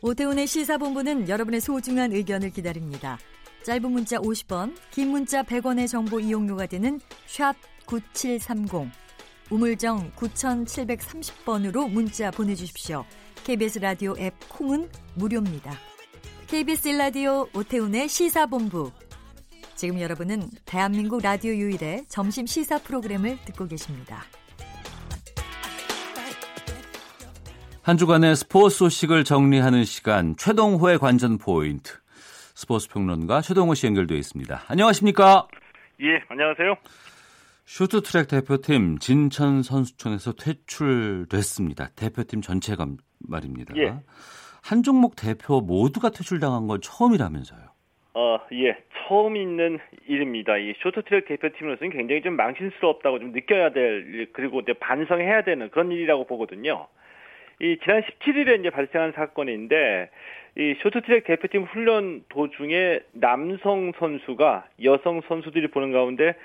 [0.01, 3.17] 오태훈의 시사본부는 여러분의 소중한 의견을 기다립니다.
[3.63, 9.02] 짧은 문자 50원, 긴 문자 100원의 정보 이용료가 되는 샵 9730,
[9.53, 13.05] 우물정 9730번으로 문자 보내주십시오.
[13.43, 15.73] KBS 라디오 앱 콩은 무료입니다.
[16.47, 18.91] KBS 라디오 오태훈의 시사본부.
[19.75, 24.23] 지금 여러분은 대한민국 라디오 유일의 점심 시사 프로그램을 듣고 계십니다.
[27.83, 31.93] 한 주간의 스포츠 소식을 정리하는 시간 최동호의 관전 포인트.
[32.55, 34.63] 스포츠 평론가 최동호 씨 연결되어 있습니다.
[34.67, 35.47] 안녕하십니까?
[36.01, 36.75] 예, 안녕하세요.
[37.65, 41.89] 쇼트트랙 대표팀 진천 선수촌에서 퇴출됐습니다.
[41.95, 42.85] 대표팀 전체가
[43.27, 43.73] 말입니다.
[43.77, 43.95] 예.
[44.63, 47.61] 한 종목 대표 모두가 퇴출당한 건 처음이라면서요.
[48.15, 50.57] 어, 예, 처음 있는 일입니다.
[50.57, 55.91] 이 쇼트트랙 대표팀으로서는 굉장히 좀 망신스럽다고 좀 느껴야 될, 일, 그리고 이제 반성해야 되는 그런
[55.91, 56.87] 일이라고 보거든요.
[57.63, 60.09] 이 지난 17일에 이제 발생한 사건인데
[60.57, 66.35] 이 쇼트트랙 대표팀 훈련 도중에 남성 선수가 여성 선수들이 보는 가운데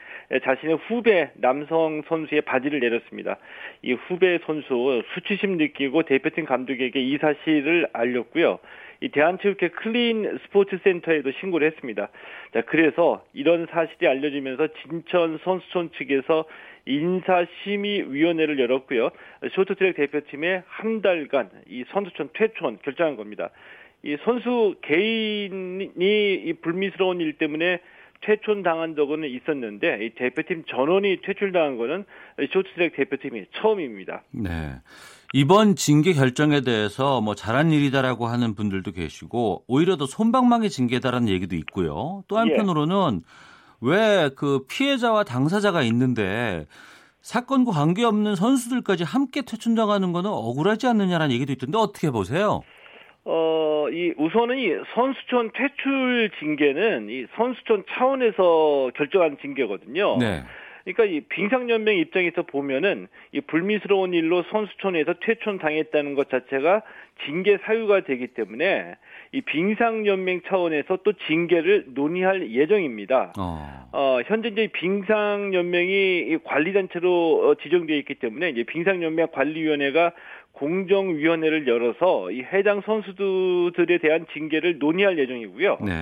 [0.45, 3.37] 자신의 후배 남성 선수의 바지를 내렸습니다.
[3.83, 8.61] 이 후배 선수 수치심 느끼고 대표팀 감독에게 이 사실을 알렸고요.
[9.01, 12.09] 이 대한체육회 클린 스포츠 센터에도 신고를 했습니다.
[12.53, 16.45] 자, 그래서 이런 사실이 알려지면서 진천 선수촌 측에서
[16.89, 19.11] 인사심의위원회를 열었고요.
[19.55, 23.51] 쇼트트랙 대표팀에 한 달간 이 선수촌 퇴촌 결정한 겁니다.
[24.03, 27.81] 이 선수 개인이 이 불미스러운 일 때문에
[28.21, 32.05] 퇴촌 당한 적은 있었는데 이 대표팀 전원이 퇴출당한 거는
[32.53, 34.23] 쇼트트랙 대표팀이 처음입니다.
[34.33, 34.75] 네.
[35.35, 41.55] 이번 징계 결정에 대해서 뭐 잘한 일이다라고 하는 분들도 계시고 오히려 더 손방망이 징계다라는 얘기도
[41.57, 42.25] 있고요.
[42.29, 43.21] 또 한편으로는
[43.81, 46.67] 왜 그 피해자와 당사자가 있는데
[47.21, 52.63] 사건과 관계없는 선수들까지 함께 퇴출당하는 거는 억울하지 않느냐라는 얘기도 있던데 어떻게 보세요?
[53.25, 60.17] 어, 이 우선은 이 선수촌 퇴출 징계는 이 선수촌 차원에서 결정한 징계거든요.
[60.19, 60.43] 네.
[60.85, 66.83] 그러니까 이 빙상연맹 입장에서 보면은 이 불미스러운 일로 선수촌에서 퇴촌 당했다는 것 자체가
[67.27, 68.95] 징계 사유가 되기 때문에
[69.33, 73.33] 이 빙상연맹 차원에서 또 징계를 논의할 예정입니다.
[73.39, 73.89] 어.
[73.93, 80.13] 어, 현재 이제 빙상연맹이 이 관리단체로 어, 지정되어 있기 때문에 이제 빙상연맹 관리위원회가
[80.53, 85.79] 공정위원회를 열어서 이 해당 선수들에 대한 징계를 논의할 예정이고요.
[85.83, 85.93] 네.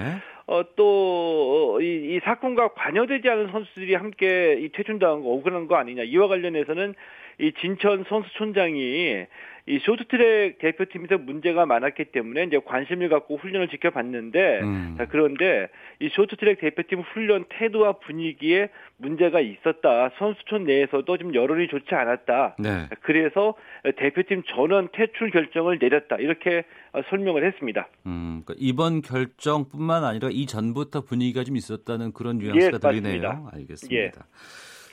[0.48, 6.04] 어, 또, 이, 이 사건과 관여되지 않은 선수들이 함께 이 퇴출당한 거 억울한 거 아니냐.
[6.04, 6.94] 이와 관련해서는
[7.38, 9.26] 이 진천 선수촌장이
[9.68, 14.94] 이 쇼트트랙 대표팀에서 문제가 많았기 때문에 이제 관심을 갖고 훈련을 지켜봤는데 음.
[14.96, 15.68] 자, 그런데
[15.98, 20.10] 이 쇼트트랙 대표팀 훈련 태도와 분위기에 문제가 있었다.
[20.18, 22.56] 선수촌 내에서도 좀 여론이 좋지 않았다.
[22.60, 22.88] 네.
[23.00, 23.54] 그래서
[23.96, 26.16] 대표팀 전원 퇴출 결정을 내렸다.
[26.16, 26.62] 이렇게
[26.92, 27.88] 어, 설명을 했습니다.
[28.06, 33.20] 음, 그러니까 이번 결정뿐만 아니라 이 전부터 분위기가 좀 있었다는 그런 뉘앙스가 예, 들리네요.
[33.20, 33.50] 맞습니다.
[33.52, 33.96] 알겠습니다.
[33.96, 34.10] 예.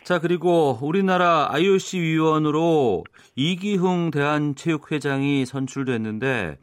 [0.04, 3.04] 자, 그리고 우리나라 IOC 위원으로
[3.36, 6.58] 이기흥 대한체육회장이 선출됐는데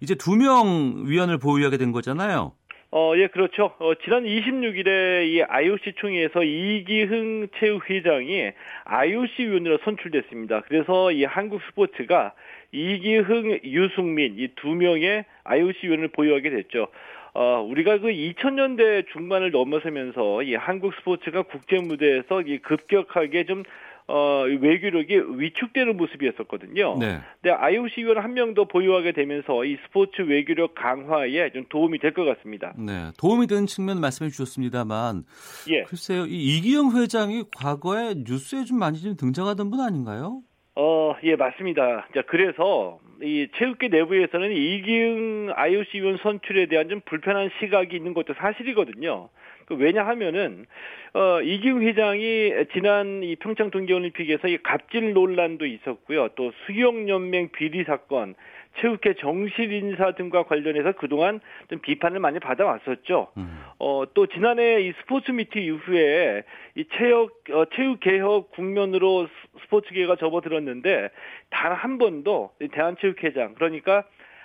[0.00, 2.52] 이제 두 명 위원을 보유하게 된 거잖아요.
[2.92, 3.72] 어, 예, 그렇죠.
[3.80, 8.52] 어, 지난 26일에 이 IOC 총회에서 이기흥 체육회장이
[8.84, 10.62] IOC 위원으로 선출됐습니다.
[10.68, 12.34] 그래서 이 한국 스포츠가
[12.70, 16.86] 이기흥, 유승민 이 두 명의 IOC 위원을 보유하게 됐죠.
[17.34, 23.64] 어, 우리가 그 2000년대 중반을 넘어서면서 이 한국 스포츠가 국제 무대에서 이 급격하게 좀
[24.06, 26.98] 어, 외교력이 위축되는 모습이었었거든요.
[27.00, 27.20] 네.
[27.40, 32.12] 근데 IOC 위원 한 명 더 보유하게 되면서 이 스포츠 외교력 강화에 좀 도움이 될
[32.12, 32.74] 것 같습니다.
[32.78, 35.24] 네, 도움이 되는 측면 말씀해 주셨습니다만,
[35.70, 35.84] 예.
[35.84, 40.42] 글쎄요, 이 이기영 회장이 과거에 뉴스에 좀 많이 좀 등장하던 분 아닌가요?
[40.76, 42.06] 어, 예, 맞습니다.
[42.14, 48.34] 자, 그래서 이 체육계 내부에서는 이기흥 IOC 위원 선출에 대한 좀 불편한 시각이 있는 것도
[48.34, 49.30] 사실이거든요.
[49.64, 50.66] 그 왜냐하면은
[51.14, 56.28] 어 이기웅 회장이 지난 이 평창 동계올림픽에서 이 갑질 논란도 있었고요.
[56.36, 58.34] 또 수영 연맹 비리 사건,
[58.80, 63.28] 체육회 정실 인사 등과 관련해서 그동안 좀 비판을 많이 받아왔었죠.
[63.36, 63.60] 음.
[63.78, 66.42] 어, 또 지난해 이 스포츠 미팅 이후에
[66.76, 69.30] 이 체육, 어, 체육 개혁 국면으로 스-
[69.64, 71.10] 스포츠계가 접어들었는데
[71.50, 74.04] 단 한 번도 이 대한체육회장, 그러니까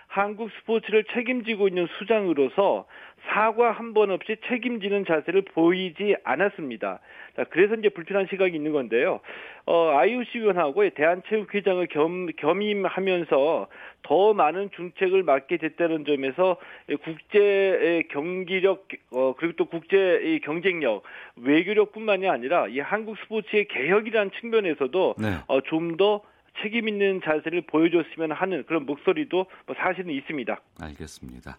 [0.10, 2.86] 한국 스포츠를 책임지고 있는 수장으로서
[3.28, 7.00] 사과 한 번 없이 책임지는 자세를 보이지 않았습니다.
[7.36, 9.20] 자, 그래서 이제 불편한 시각이 있는 건데요.
[9.66, 13.68] 어, IOC 위원하고 대한체육회장을 겸, 겸임하면서
[14.02, 16.58] 더 많은 중책을 맡게 됐다는 점에서
[17.04, 21.04] 국제 경기력, 어, 그리고 또 국제 경쟁력,
[21.36, 25.28] 외교력뿐만이 아니라 이 한국 스포츠의 개혁이라는 측면에서도 네.
[25.48, 26.22] 어, 좀더
[26.62, 30.60] 책임 있는 자세를 보여줬으면 하는 그런 목소리도 뭐 사실은 있습니다.
[30.82, 31.58] 알겠습니다.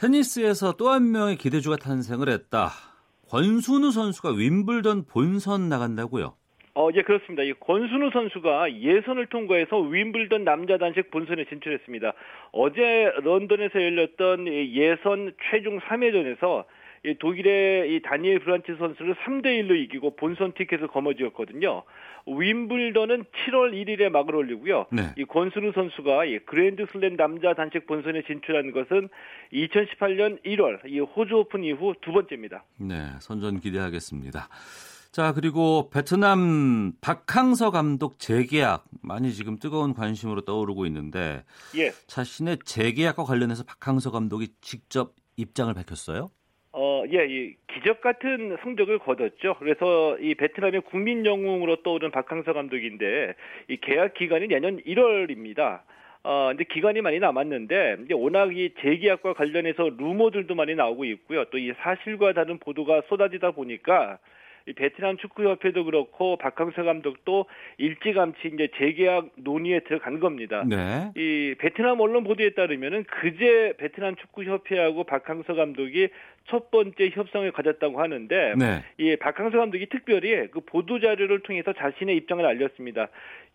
[0.00, 2.70] 테니스에서 또 한 명의 기대주가 탄생을 했다.
[3.30, 6.34] 권순우 선수가 윈블던 본선 나간다고요?
[6.76, 7.44] 어, 예, 그렇습니다.
[7.44, 12.12] 이 권순우 선수가 예선을 통과해서 윈블던 남자 단식 본선에 진출했습니다.
[12.52, 16.64] 어제 런던에서 열렸던 이 예선 최종 3회전에서
[17.04, 21.82] 이 독일의 이 다니엘 브란치 선수를 3대 1로 이기고 본선 티켓을 거머쥐었거든요.
[22.26, 24.86] 윈블던은 7월 1일에 막을 올리고요.
[24.90, 25.12] 네.
[25.18, 29.10] 이 권순우 선수가 이 그랜드슬램 남자 단식 본선에 진출한 것은
[29.52, 32.64] 2018년 1월 이 호주 오픈 이후 두 번째입니다.
[32.78, 34.48] 네, 선전 기대하겠습니다.
[35.12, 41.44] 자, 그리고 베트남 박항서 감독 재계약 많이 지금 뜨거운 관심으로 떠오르고 있는데
[41.76, 41.90] 예.
[42.06, 46.30] 자신의 재계약과 관련해서 박항서 감독이 직접 입장을 밝혔어요?
[47.04, 49.56] 어, 예, 이 기적 같은 성적을 거뒀죠.
[49.58, 53.34] 그래서 이 베트남의 국민 영웅으로 떠오른 박항서 감독인데
[53.68, 55.80] 이 계약 기간이 내년 1월입니다.
[56.22, 61.44] 어, 근데 기간이 많이 남았는데 이제 워낙 이 재계약과 관련해서 루머들도 많이 나오고 있고요.
[61.46, 64.18] 또 이 사실과 다른 보도가 쏟아지다 보니까
[64.66, 67.44] 이 베트남 축구협회도 그렇고 박항서 감독도
[67.76, 70.64] 일찌감치 이제 재계약 논의에 들어간 겁니다.
[70.66, 71.10] 네.
[71.16, 76.08] 이 베트남 언론 보도에 따르면은 그제 베트남 축구협회하고 박항서 감독이
[76.48, 78.84] 첫 번째 협상을 가졌다고 하는데 네.
[78.98, 83.08] 이 박항서 감독이 특별히 그 보도 자료를 통해서 자신의 입장을 알렸습니다.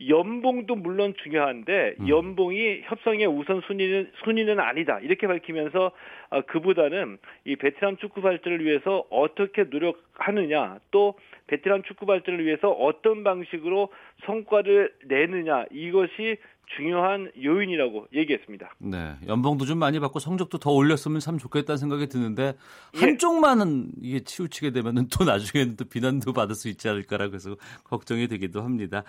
[0.08, 2.08] 연봉도 물론 중요한데 음.
[2.08, 5.92] 연봉이 협상의 우선 순위는 순위는 아니다 이렇게 밝히면서
[6.32, 11.16] 아, 그보다는 이 베트남 축구 발전을 위해서 어떻게 노력하느냐 또
[11.48, 13.90] 베트남 축구 발전을 위해서 어떤 방식으로
[14.26, 16.38] 성과를 내느냐 이것이
[16.76, 18.76] 중요한 요인이라고 얘기했습니다.
[18.78, 19.15] 네.
[19.28, 22.53] 연봉도 좀 많이 받고 성적도 더 올렸으면 참 좋겠다는 생각이 드는데
[22.95, 22.99] 예.
[22.99, 28.61] 한쪽만은 이게 치우치게 되면은 또 나중에는 또 비난도 받을 수 있지 않을까라 그래서 걱정이 되기도
[28.61, 29.03] 합니다.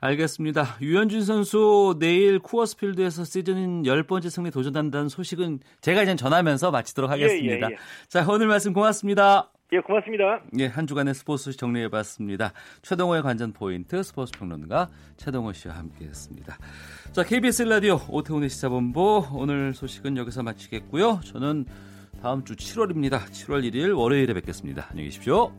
[0.00, 0.76] 알겠습니다.
[0.80, 7.68] 유현진 선수 내일 쿠어스필드에서 시즌 10번째 승리 도전한다는 소식은 제가 이제 전하면서 마치도록 하겠습니다.
[7.68, 7.76] 예, 예.
[8.08, 9.50] 자, 오늘 말씀 고맙습니다.
[9.74, 10.40] 예, 고맙습니다.
[10.60, 12.52] 예, 한 주간의 스포츠 정리해봤습니다.
[12.82, 16.56] 최동호의 관전 포인트 스포츠 평론가 최동호 씨와 함께했습니다.
[17.10, 21.22] 자, KBS 라디오 오태훈의 시사본부 오늘 소식은 여기서 마치겠고요.
[21.24, 21.64] 저는
[22.22, 23.18] 다음 주 7월입니다.
[23.24, 24.86] 7월 1일 월요일에 뵙겠습니다.
[24.90, 25.52] 안녕히 계십시오.